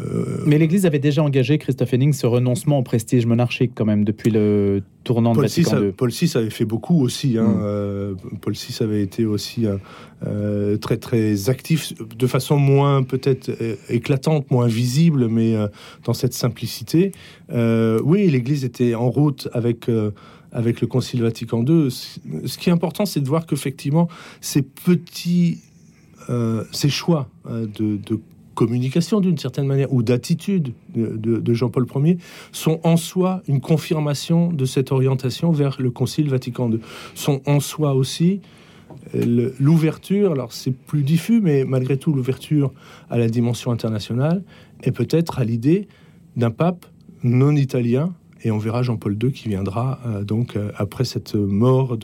Mais 0.46 0.58
l'Église 0.58 0.86
avait 0.86 0.98
déjà 0.98 1.22
engagé, 1.22 1.58
Christophe 1.58 1.92
Henning, 1.92 2.12
ce 2.12 2.26
renoncement 2.26 2.78
au 2.78 2.82
prestige 2.82 3.26
monarchique 3.26 3.72
quand 3.74 3.84
même 3.84 4.04
depuis 4.04 4.30
le 4.30 4.82
tournant 5.04 5.32
Paul 5.32 5.44
de 5.44 5.48
Vatican 5.48 5.82
II. 5.82 5.92
Paul 5.92 6.10
VI 6.10 6.30
avait 6.36 6.50
fait 6.50 6.64
beaucoup 6.64 7.02
aussi. 7.02 7.38
Hein. 7.38 7.48
Mm. 7.48 7.60
Euh, 7.62 8.14
Paul 8.40 8.52
VI 8.52 8.82
avait 8.82 9.02
été 9.02 9.24
aussi 9.26 9.66
très 10.80 10.96
très 10.96 11.50
actif, 11.50 11.92
de 12.16 12.26
façon 12.28 12.56
moins 12.56 13.02
peut-être 13.02 13.50
éclatante, 13.88 14.50
moins 14.50 14.68
visible, 14.68 15.26
mais 15.28 15.56
dans 16.04 16.14
cette 16.14 16.34
simplicité. 16.34 17.12
oui, 17.50 18.30
l'Église 18.30 18.64
était 18.64 18.94
en 18.94 19.10
route 19.10 19.48
avec 19.52 19.88
avec 20.54 20.82
le 20.82 20.86
Concile 20.86 21.22
Vatican 21.22 21.64
II. 21.64 21.90
Ce 21.90 22.58
qui 22.58 22.68
est 22.68 22.72
important, 22.72 23.06
c'est 23.06 23.20
de 23.20 23.26
voir 23.26 23.46
qu'effectivement, 23.46 24.06
ces 24.42 24.60
petits 24.60 25.60
ces 26.72 26.88
choix 26.88 27.28
euh, 27.46 27.66
de, 27.78 28.20
communication 28.54 29.20
d'une 29.20 29.38
certaine 29.38 29.66
manière 29.66 29.90
ou 29.94 30.02
d'attitude 30.02 30.74
de, 30.94 31.54
Jean-Paul 31.54 31.86
Ier 32.04 32.18
sont 32.52 32.80
en 32.84 32.98
soi 32.98 33.42
une 33.48 33.62
confirmation 33.62 34.52
de 34.52 34.66
cette 34.66 34.92
orientation 34.92 35.52
vers 35.52 35.80
le 35.80 35.90
Concile 35.90 36.28
Vatican 36.28 36.70
II. 36.70 36.78
Sont 37.14 37.40
en 37.46 37.60
soi 37.60 37.94
aussi 37.94 38.42
euh, 39.14 39.54
l'ouverture, 39.58 40.32
alors 40.32 40.52
c'est 40.52 40.70
plus 40.70 41.02
diffus, 41.02 41.40
mais 41.40 41.64
malgré 41.64 41.96
tout 41.96 42.12
l'ouverture 42.12 42.72
à 43.08 43.16
la 43.16 43.28
dimension 43.28 43.72
internationale 43.72 44.42
et 44.82 44.92
peut-être 44.92 45.38
à 45.38 45.44
l'idée 45.44 45.88
d'un 46.36 46.50
pape 46.50 46.84
non 47.22 47.56
italien 47.56 48.12
et 48.44 48.50
on 48.50 48.58
verra 48.58 48.82
Jean-Paul 48.82 49.16
II 49.22 49.32
qui 49.32 49.48
viendra 49.48 50.00
euh, 50.06 50.24
donc 50.24 50.56
euh, 50.56 50.70
après 50.76 51.04
cette 51.04 51.34
mort 51.34 51.96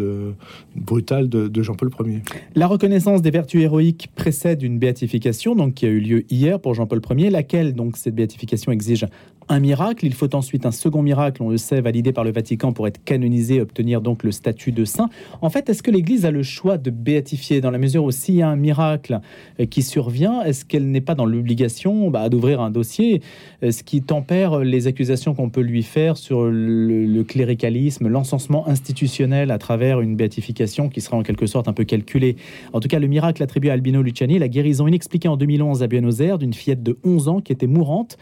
brutale 0.77 1.29
de, 1.29 1.63
Jean-Paul 1.63 1.91
Ier. 2.07 2.23
La 2.55 2.67
reconnaissance 2.67 3.23
des 3.23 3.31
vertus 3.31 3.63
héroïques 3.63 4.09
précède 4.15 4.63
une 4.63 4.79
béatification 4.79 5.55
donc 5.55 5.75
qui 5.75 5.87
a 5.87 5.89
eu 5.89 6.01
lieu 6.01 6.25
hier 6.31 6.61
pour 6.61 6.75
Jean-Paul 6.75 7.01
Ier, 7.17 7.31
laquelle 7.31 7.75
donc 7.75 7.97
cette 7.97 8.15
béatification 8.15 8.73
exige 8.73 9.07
un 9.49 9.61
miracle. 9.61 10.07
Il 10.07 10.15
faut 10.15 10.35
ensuite 10.35 10.67
un 10.67 10.71
second 10.71 11.03
miracle, 11.03 11.43
on 11.43 11.49
le 11.49 11.57
sait, 11.57 11.81
validé 11.81 12.13
par 12.13 12.25
le 12.25 12.33
Vatican 12.33 12.73
pour 12.73 12.87
être 12.87 13.03
canonisé 13.03 13.61
obtenir 13.61 14.01
donc 14.01 14.23
le 14.23 14.31
statut 14.31 14.73
de 14.73 14.85
saint. 14.85 15.09
En 15.41 15.51
fait, 15.51 15.69
est-ce 15.69 15.83
que 15.83 15.91
l'Église 15.91 16.27
a 16.27 16.31
le 16.31 16.43
choix 16.43 16.79
de 16.79 16.91
béatifier 16.91 17.61
dans 17.61 17.71
la 17.71 17.79
mesure 17.79 18.05
où 18.05 18.11
s'il 18.11 18.37
y 18.37 18.43
a 18.43 18.49
un 18.49 18.57
miracle 18.57 19.21
euh, 19.59 19.67
qui 19.67 19.83
survient, 19.83 20.43
est-ce 20.43 20.65
qu'elle 20.65 20.91
n'est 20.91 21.01
pas 21.01 21.15
dans 21.15 21.27
l'obligation 21.27 22.11
bah, 22.11 22.29
d'ouvrir 22.29 22.61
un 22.61 22.71
dossier, 22.71 23.23
ce 23.63 23.83
qui 23.83 24.03
tempère 24.03 24.59
les 24.59 24.87
accusations 24.87 25.35
qu'on 25.35 25.51
peut 25.51 25.61
lui 25.61 25.83
faire 25.83 26.17
sur 26.17 26.28
le, 26.31 27.23
cléricalisme, 27.23 28.09
l'encensement 28.09 28.69
institutionnel 28.69 29.51
à 29.51 29.59
travers 29.59 30.01
une 30.01 30.17
béatification 30.17 30.89
qui 30.89 31.01
sera 31.01 31.17
en 31.17 31.23
quelque 31.23 31.47
sorte 31.47 31.69
un 31.69 31.73
peu 31.73 31.85
calculée. 31.85 32.37
En 32.73 32.81
tout 32.81 32.89
cas, 32.89 32.99
le 32.99 33.07
miracle 33.07 33.43
attribué 33.43 33.71
à 33.71 33.75
Albino 33.75 34.03
Luciani, 34.03 34.39
la 34.39 34.49
guérison 34.49 34.87
inexpliquée 34.87 35.29
en 35.29 35.37
2011 35.37 35.83
à 35.83 35.87
Buenos 35.87 36.21
Aires 36.21 36.39
d'une 36.39 36.55
fillette 36.55 36.83
de 36.83 36.99
11 37.05 37.29
ans 37.29 37.41
qui 37.41 37.53
était 37.53 37.67
mourante 37.67 38.19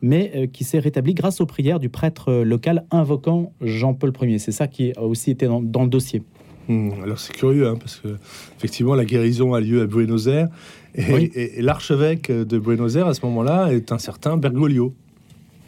mais 0.00 0.30
euh, 0.34 0.46
qui 0.46 0.64
s'est 0.64 0.78
rétablie 0.78 1.14
grâce 1.14 1.40
aux 1.40 1.46
prières 1.46 1.80
du 1.80 1.88
prêtre 1.88 2.32
local 2.44 2.84
invoquant 2.90 3.52
Jean-Paul 3.60 4.12
Ier. 4.22 4.38
C'est 4.38 4.52
ça 4.52 4.68
qui 4.68 4.92
a 4.96 5.02
aussi 5.02 5.30
été 5.30 5.46
dans, 5.46 5.60
le 5.60 5.88
dossier. 5.88 6.22
Hmm, 6.68 6.90
alors 7.02 7.18
c'est 7.18 7.32
curieux, 7.32 7.66
hein, 7.66 7.76
parce 7.78 7.96
que 7.96 8.16
effectivement 8.56 8.94
la 8.94 9.04
guérison 9.04 9.54
a 9.54 9.60
lieu 9.60 9.82
à 9.82 9.86
Buenos 9.86 10.28
Aires, 10.28 10.48
et, 10.94 11.60
l'archevêque 11.62 12.30
de 12.30 12.58
Buenos 12.58 12.96
Aires 12.96 13.06
à 13.06 13.14
ce 13.14 13.24
moment-là 13.26 13.72
est 13.72 13.92
un 13.92 13.98
certain 13.98 14.36
Bergoglio. 14.36 14.94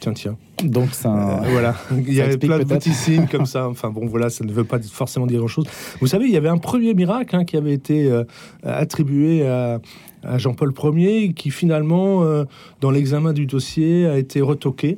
Tiens, 0.01 0.13
tiens. 0.13 0.37
Donc 0.63 0.95
ça, 0.95 1.13
euh, 1.13 1.47
voilà, 1.51 1.75
il 1.91 2.11
y 2.11 2.21
a 2.21 2.35
plein 2.35 2.57
de 2.57 2.63
petits 2.63 2.91
signes 2.91 3.27
comme 3.27 3.45
ça. 3.45 3.69
Enfin 3.69 3.91
bon, 3.91 4.07
voilà, 4.07 4.31
ça 4.31 4.43
ne 4.43 4.51
veut 4.51 4.63
pas 4.63 4.81
forcément 4.81 5.27
dire 5.27 5.37
grand-chose. 5.37 5.67
Vous 5.99 6.07
savez, 6.07 6.25
il 6.25 6.31
y 6.31 6.37
avait 6.37 6.49
un 6.49 6.57
premier 6.57 6.95
miracle 6.95 7.35
hein, 7.35 7.45
qui 7.45 7.55
avait 7.55 7.73
été 7.73 8.09
euh, 8.09 8.23
attribué 8.63 9.47
à, 9.47 9.79
Jean-Paul 10.37 10.73
Ier, 10.97 11.33
qui 11.33 11.51
finalement, 11.51 12.23
euh, 12.23 12.45
dans 12.79 12.89
l'examen 12.89 13.31
du 13.31 13.45
dossier, 13.45 14.07
a 14.07 14.17
été 14.17 14.41
retoqué. 14.41 14.97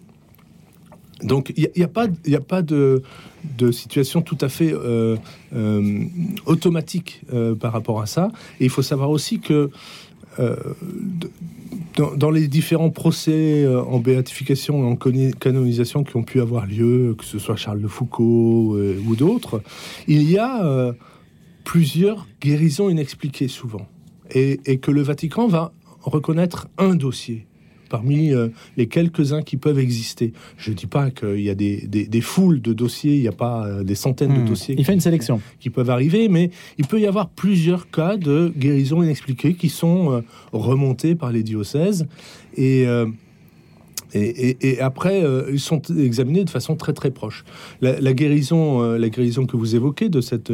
Donc 1.21 1.51
il 1.57 1.69
n'y 1.75 1.83
a, 1.83 1.87
pas, 1.89 2.07
a 2.07 2.39
pas 2.39 2.61
de, 2.61 3.03
de, 3.57 3.71
situation 3.71 4.21
tout 4.21 4.37
à 4.39 4.47
fait 4.47 4.73
automatique 6.45 7.21
par 7.59 7.73
rapport 7.73 8.01
à 8.01 8.05
ça. 8.05 8.31
Et 8.61 8.65
il 8.65 8.69
faut 8.69 8.81
savoir 8.81 9.09
aussi 9.09 9.39
que 9.39 9.69
dans, 11.95 12.31
les 12.31 12.47
différents 12.47 12.89
procès 12.89 13.63
euh, 13.63 13.81
en 13.83 13.99
béatification 13.99 14.83
et 14.83 14.91
en 14.91 14.95
canonisation 14.95 16.03
qui 16.03 16.15
ont 16.15 16.23
pu 16.23 16.41
avoir 16.41 16.65
lieu, 16.65 17.15
que 17.17 17.25
ce 17.25 17.39
soit 17.39 17.55
Charles 17.55 17.81
de 17.81 17.87
Foucault 17.87 18.75
euh, 18.75 18.99
ou 19.05 19.15
d'autres, 19.15 19.61
il 20.07 20.29
y 20.29 20.37
a 20.37 20.65
euh, 20.65 20.93
plusieurs 21.63 22.27
guérisons 22.41 22.89
inexpliquées 22.89 23.47
souvent. 23.47 23.87
Et, 24.35 24.79
que 24.79 24.89
le 24.89 25.03
Vatican 25.03 25.47
va 25.47 25.73
reconnaître 26.01 26.67
un 26.79 26.95
dossier 26.95 27.45
parmi 27.93 28.33
euh, 28.33 28.47
les 28.75 28.87
quelques-uns 28.87 29.43
qui 29.43 29.55
peuvent 29.55 29.77
exister. 29.77 30.33
Je 30.57 30.71
ne 30.71 30.75
dis 30.75 30.87
pas 30.87 31.11
qu'il 31.11 31.41
y 31.41 31.51
a 31.51 31.53
des, 31.53 32.21
foules 32.21 32.59
de 32.59 32.73
dossiers, 32.73 33.13
il 33.13 33.21
n'y 33.21 33.27
a 33.27 33.31
pas 33.31 33.67
euh, 33.67 33.83
des 33.83 33.93
centaines 33.93 34.33
de 34.33 34.39
hmm. 34.39 34.49
dossiers. 34.49 34.75
Il 34.79 34.83
fait 34.83 34.93
une 34.93 34.99
sélection. 34.99 35.39
Qui, 35.59 35.69
peuvent 35.69 35.91
arriver, 35.91 36.27
mais 36.27 36.49
il 36.79 36.87
peut 36.87 36.99
y 36.99 37.05
avoir 37.05 37.29
plusieurs 37.29 37.91
cas 37.91 38.17
de 38.17 38.51
guérison 38.57 39.03
inexpliquée 39.03 39.53
qui 39.53 39.69
sont 39.69 40.11
euh, 40.11 40.21
remontés 40.53 41.13
par 41.13 41.31
les 41.31 41.43
diocèses. 41.43 42.07
Et 42.57 42.87
et, 44.13 44.79
après, 44.79 45.23
euh, 45.23 45.49
ils 45.51 45.59
sont 45.59 45.81
examinés 45.97 46.43
de 46.43 46.49
façon 46.49 46.75
très 46.75 46.93
très 46.93 47.11
proche. 47.11 47.43
La, 47.81 48.13
guérison, 48.13 48.81
euh, 48.81 48.97
la 48.97 49.09
guérison 49.09 49.45
que 49.45 49.57
vous 49.57 49.75
évoquez 49.75 50.09
de 50.09 50.21
cette 50.21 50.53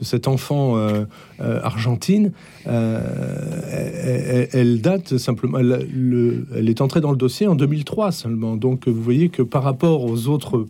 cet 0.00 0.28
enfant 0.28 0.76
euh, 0.76 1.04
argentine, 1.38 2.32
elle, 2.66 4.80
date 4.80 5.18
simplement. 5.18 5.58
Elle 5.58 6.68
est 6.68 6.80
entrée 6.80 7.00
dans 7.00 7.10
le 7.10 7.16
dossier 7.16 7.46
en 7.46 7.54
2003 7.54 8.12
seulement. 8.12 8.56
Donc 8.56 8.88
vous 8.88 9.02
voyez 9.02 9.28
que 9.28 9.42
par 9.42 9.62
rapport 9.62 10.04
aux 10.04 10.28
autres 10.28 10.66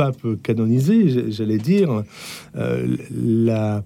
pape 0.00 0.26
canonisé, 0.42 1.30
j'allais 1.30 1.58
dire, 1.58 2.04
euh, 2.56 2.96
la, 3.12 3.84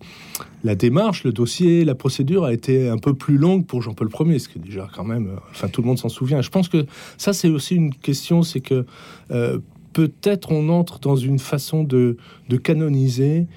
la 0.63 0.75
démarche, 0.77 1.25
le 1.25 1.33
dossier, 1.33 1.85
la 1.85 1.97
procédure 1.97 2.45
a 2.45 2.53
été 2.53 2.89
un 2.89 2.99
peu 2.99 3.15
plus 3.15 3.37
longue 3.37 3.67
pour 3.67 3.83
Jean-Paul 3.83 4.11
Ier, 4.21 4.39
ce 4.39 4.49
qui 4.49 4.61
est 4.61 4.63
déjà 4.63 4.89
quand 4.95 5.03
même, 5.03 5.27
euh, 5.27 5.51
enfin 5.51 5.67
tout 5.67 5.83
le 5.83 5.89
monde 5.89 5.99
s'en 5.99 6.09
souvient. 6.09 6.41
Je 6.41 6.51
pense 6.51 6.69
que 6.69 6.87
ça 7.19 7.33
c'est 7.33 7.49
aussi 7.49 7.75
une 7.75 7.93
question, 7.93 8.45
c'est 8.45 8.61
que 8.61 8.87
euh, 9.33 9.59
peut-être 9.93 10.53
on 10.53 10.69
entre 10.69 11.01
dans 11.01 11.17
une 11.17 11.41
façon 11.41 11.83
de, 11.83 12.17
de 12.49 12.57
canoniser 12.59 13.49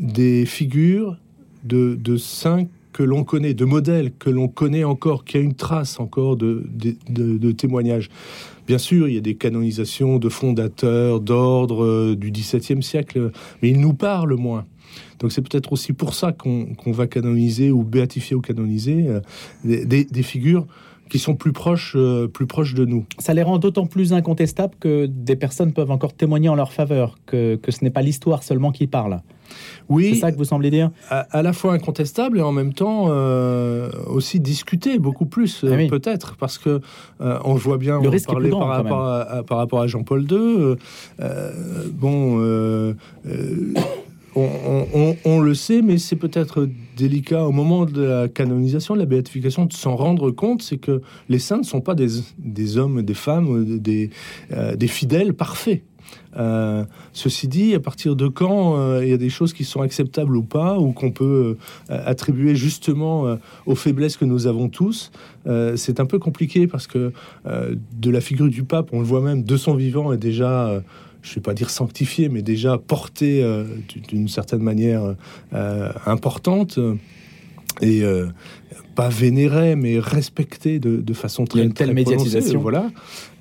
des 0.00 0.46
figures 0.46 1.18
de, 1.64 1.94
de 1.94 2.16
saints 2.16 2.68
que 2.98 3.04
l'on 3.04 3.22
connaît, 3.22 3.54
de 3.54 3.64
modèles 3.64 4.10
que 4.18 4.28
l'on 4.28 4.48
connaît 4.48 4.82
encore, 4.82 5.24
qui 5.24 5.36
a 5.36 5.40
une 5.40 5.54
trace 5.54 6.00
encore 6.00 6.36
de, 6.36 6.66
de, 6.68 7.38
de 7.38 7.52
témoignages. 7.52 8.10
Bien 8.66 8.78
sûr, 8.78 9.06
il 9.06 9.14
y 9.14 9.18
a 9.18 9.20
des 9.20 9.36
canonisations 9.36 10.18
de 10.18 10.28
fondateurs, 10.28 11.20
d'ordres 11.20 11.84
euh, 11.84 12.16
du 12.16 12.32
XVIIe 12.32 12.82
siècle, 12.82 13.30
mais 13.62 13.70
ils 13.70 13.80
nous 13.80 13.94
parlent 13.94 14.34
moins. 14.34 14.66
Donc 15.20 15.30
c'est 15.30 15.42
peut-être 15.42 15.72
aussi 15.72 15.92
pour 15.92 16.12
ça 16.12 16.32
qu'on 16.32 16.74
va 16.86 17.06
canoniser 17.06 17.70
ou 17.70 17.84
béatifier 17.84 18.34
ou 18.34 18.40
canoniser 18.40 19.06
euh, 19.06 19.20
des, 19.64 20.22
figures 20.24 20.66
qui 21.08 21.18
sont 21.18 21.34
plus 21.34 21.52
proches, 21.52 21.94
euh, 21.96 22.28
plus 22.28 22.46
proches 22.46 22.74
de 22.74 22.84
nous. 22.84 23.06
Ça 23.18 23.34
les 23.34 23.42
rend 23.42 23.58
d'autant 23.58 23.86
plus 23.86 24.12
incontestables 24.12 24.74
que 24.78 25.06
des 25.06 25.36
personnes 25.36 25.72
peuvent 25.72 25.90
encore 25.90 26.12
témoigner 26.12 26.48
en 26.48 26.54
leur 26.54 26.72
faveur, 26.72 27.18
que, 27.26 27.56
que 27.56 27.72
ce 27.72 27.84
n'est 27.84 27.90
pas 27.90 28.02
l'histoire 28.02 28.42
seulement 28.42 28.72
qui 28.72 28.86
parle. 28.86 29.20
Oui, 29.88 30.10
c'est 30.14 30.20
ça 30.20 30.32
que 30.32 30.36
vous 30.36 30.44
semblez 30.44 30.70
dire? 30.70 30.90
À, 31.08 31.42
la 31.42 31.52
fois 31.52 31.72
incontestable 31.72 32.38
et 32.38 32.42
en 32.42 32.52
même 32.52 32.74
temps 32.74 33.06
euh, 33.08 33.90
aussi 34.06 34.40
discuté 34.40 34.98
beaucoup 34.98 35.26
plus 35.26 35.64
euh, 35.64 35.84
ah 35.84 35.88
peut-être 35.88 36.36
parce 36.36 36.58
que 36.58 36.80
euh, 37.20 37.38
on 37.44 37.54
voit 37.54 37.78
bien 37.78 38.00
le 38.00 38.08
risque 38.08 38.30
est 38.30 38.50
par, 38.50 38.68
rapport 38.68 39.06
à, 39.06 39.42
par 39.42 39.58
rapport 39.58 39.80
à 39.80 39.86
Jean-Paul 39.86 40.26
II. 40.30 40.76
bon. 41.92 42.94
On, 44.36 45.40
le 45.40 45.54
sait, 45.54 45.82
mais 45.82 45.98
c'est 45.98 46.14
peut-être 46.14 46.68
délicat 46.98 47.46
au 47.46 47.52
moment 47.52 47.86
de 47.86 48.02
la 48.02 48.28
canonisation, 48.28 48.94
de 48.94 49.00
la 49.00 49.06
béatification, 49.06 49.66
de 49.66 49.72
s'en 49.72 49.96
rendre 49.96 50.30
compte, 50.30 50.62
c'est 50.62 50.78
que 50.78 51.00
les 51.28 51.38
saints 51.38 51.58
ne 51.58 51.62
sont 51.62 51.80
pas 51.80 51.94
des, 51.94 52.08
des 52.38 52.76
hommes, 52.76 53.02
des 53.02 53.14
femmes, 53.14 53.78
des, 53.78 54.10
des 54.76 54.88
fidèles 54.88 55.32
parfaits. 55.32 55.82
Euh, 56.36 56.84
ceci 57.12 57.48
dit, 57.48 57.74
à 57.74 57.80
partir 57.80 58.14
de 58.14 58.28
quand 58.28 58.78
euh, 58.78 59.00
il 59.02 59.08
y 59.08 59.12
a 59.12 59.16
des 59.16 59.30
choses 59.30 59.52
qui 59.52 59.64
sont 59.64 59.80
acceptables 59.80 60.36
ou 60.36 60.42
pas, 60.42 60.78
ou 60.78 60.92
qu'on 60.92 61.10
peut 61.10 61.56
euh, 61.90 62.02
attribuer 62.06 62.54
justement 62.54 63.38
aux 63.66 63.74
faiblesses 63.74 64.16
que 64.16 64.24
nous 64.24 64.46
avons 64.46 64.68
tous, 64.68 65.10
c'est 65.76 66.00
un 66.00 66.04
peu 66.04 66.18
compliqué 66.18 66.66
parce 66.66 66.86
que 66.86 67.12
de 67.46 68.10
la 68.10 68.20
figure 68.20 68.48
du 68.48 68.64
pape, 68.64 68.90
on 68.92 69.00
le 69.00 69.06
voit 69.06 69.20
même 69.20 69.42
de 69.42 69.56
son 69.56 69.74
vivant, 69.74 70.12
est 70.12 70.18
déjà 70.18 70.82
je 71.22 71.30
ne 71.30 71.34
vais 71.36 71.40
pas 71.40 71.54
dire 71.54 71.70
sanctifié, 71.70 72.28
mais 72.28 72.42
déjà 72.42 72.78
porté 72.78 73.44
d'une 74.08 74.28
certaine 74.28 74.62
manière 74.62 75.14
importante 76.06 76.78
et 77.80 78.02
pas 78.94 79.08
vénéré, 79.08 79.76
mais 79.76 79.98
respecté 79.98 80.78
de, 80.78 81.12
façon 81.14 81.44
très, 81.44 81.62
une 81.62 81.72
telle 81.72 81.92
médiatisation. 81.92 82.60
Voilà 82.60 82.90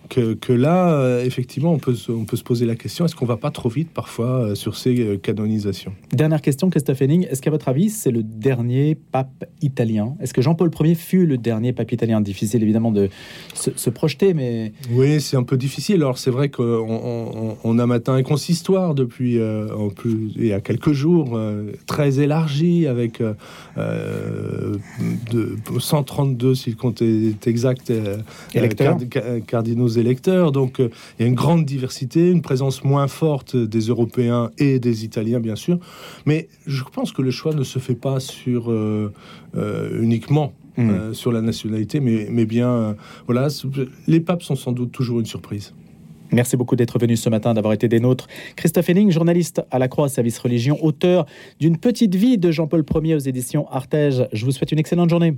que, 0.07 0.53
là, 0.53 0.91
euh, 0.91 1.23
effectivement, 1.23 1.71
on 1.71 1.79
peut, 1.79 1.95
on 2.09 2.25
peut 2.25 2.37
se 2.37 2.43
poser 2.43 2.65
la 2.65 2.75
question 2.75 3.05
est-ce 3.05 3.15
qu'on 3.15 3.25
va 3.25 3.37
pas 3.37 3.51
trop 3.51 3.69
vite 3.69 3.89
parfois 3.93 4.41
euh, 4.41 4.55
sur 4.55 4.75
ces 4.75 4.99
euh, 4.99 5.17
canonisations? 5.17 5.93
Dernière 6.11 6.41
question, 6.41 6.69
Christophe 6.69 7.01
Henning. 7.01 7.27
Est-ce 7.29 7.41
qu'à 7.41 7.51
votre 7.51 7.67
avis, 7.67 7.89
c'est 7.89 8.11
le 8.11 8.23
dernier 8.23 8.95
pape 8.95 9.45
italien? 9.61 10.15
Est-ce 10.19 10.33
que 10.33 10.41
Jean-Paul 10.41 10.71
Ier 10.81 10.95
fut 10.95 11.25
le 11.25 11.37
dernier 11.37 11.73
pape 11.73 11.91
italien? 11.91 12.21
Difficile 12.21 12.63
évidemment 12.63 12.91
de 12.91 13.09
se, 13.53 13.89
projeter, 13.89 14.33
mais. 14.33 14.71
Oui, 14.91 15.21
c'est 15.21 15.37
un 15.37 15.43
peu 15.43 15.57
difficile. 15.57 15.97
Alors, 15.97 16.17
c'est 16.17 16.31
vrai 16.31 16.49
qu'on 16.49 17.57
on, 17.63 17.79
a 17.79 17.85
matin 17.85 18.13
un 18.13 18.23
consistoire 18.23 18.95
depuis 18.95 19.39
en 19.41 19.89
plus, 19.89 20.31
il 20.35 20.45
y 20.45 20.53
a 20.53 20.61
quelques 20.61 20.91
jours, 20.91 21.39
très 21.85 22.19
élargi, 22.19 22.87
avec 22.87 23.21
de, 23.77 24.79
132, 25.79 26.55
si 26.55 26.71
le 26.71 26.75
compte 26.75 27.01
est 27.01 27.47
exact, 27.47 27.91
cardinaux 29.47 29.87
électeurs. 29.97 30.51
Donc 30.51 30.79
euh, 30.79 30.89
il 31.17 31.23
y 31.23 31.25
a 31.25 31.27
une 31.27 31.35
grande 31.35 31.65
diversité, 31.65 32.29
une 32.29 32.41
présence 32.41 32.83
moins 32.83 33.07
forte 33.07 33.55
des 33.55 33.81
Européens 33.81 34.51
et 34.57 34.79
des 34.79 35.05
Italiens, 35.05 35.39
bien 35.39 35.55
sûr. 35.55 35.79
Mais 36.25 36.47
je 36.65 36.83
pense 36.83 37.11
que 37.11 37.21
le 37.21 37.31
choix 37.31 37.53
ne 37.53 37.63
se 37.63 37.79
fait 37.79 37.95
pas 37.95 38.19
sur 38.19 38.71
euh, 38.71 39.13
euh, 39.55 40.01
uniquement 40.01 40.53
hmm. 40.77 41.13
sur 41.13 41.31
la 41.31 41.41
nationalité, 41.41 41.99
mais, 41.99 42.27
mais 42.29 42.45
bien, 42.45 42.95
voilà, 43.25 43.47
les 44.07 44.19
papes 44.19 44.43
sont 44.43 44.55
sans 44.55 44.71
doute 44.71 44.91
toujours 44.91 45.19
une 45.19 45.25
surprise. 45.25 45.73
Merci 46.31 46.57
beaucoup 46.57 46.75
d'être 46.75 46.99
venu 46.99 47.15
ce 47.15 47.29
matin, 47.29 47.53
d'avoir 47.53 47.73
été 47.73 47.87
des 47.87 47.99
nôtres. 47.99 48.27
Christophe 48.55 48.89
Henning, 48.89 49.11
journaliste 49.11 49.61
à 49.71 49.79
la 49.79 49.87
Croix, 49.87 50.09
service 50.09 50.37
religion, 50.39 50.77
auteur 50.83 51.25
d'une 51.59 51.77
petite 51.77 52.15
vie 52.15 52.37
de 52.37 52.51
Jean-Paul 52.51 52.83
Ier 53.03 53.15
aux 53.15 53.19
éditions 53.19 53.67
Artege. 53.69 54.27
Je 54.33 54.43
vous 54.43 54.51
souhaite 54.51 54.71
une 54.71 54.79
excellente 54.79 55.09
journée. 55.09 55.33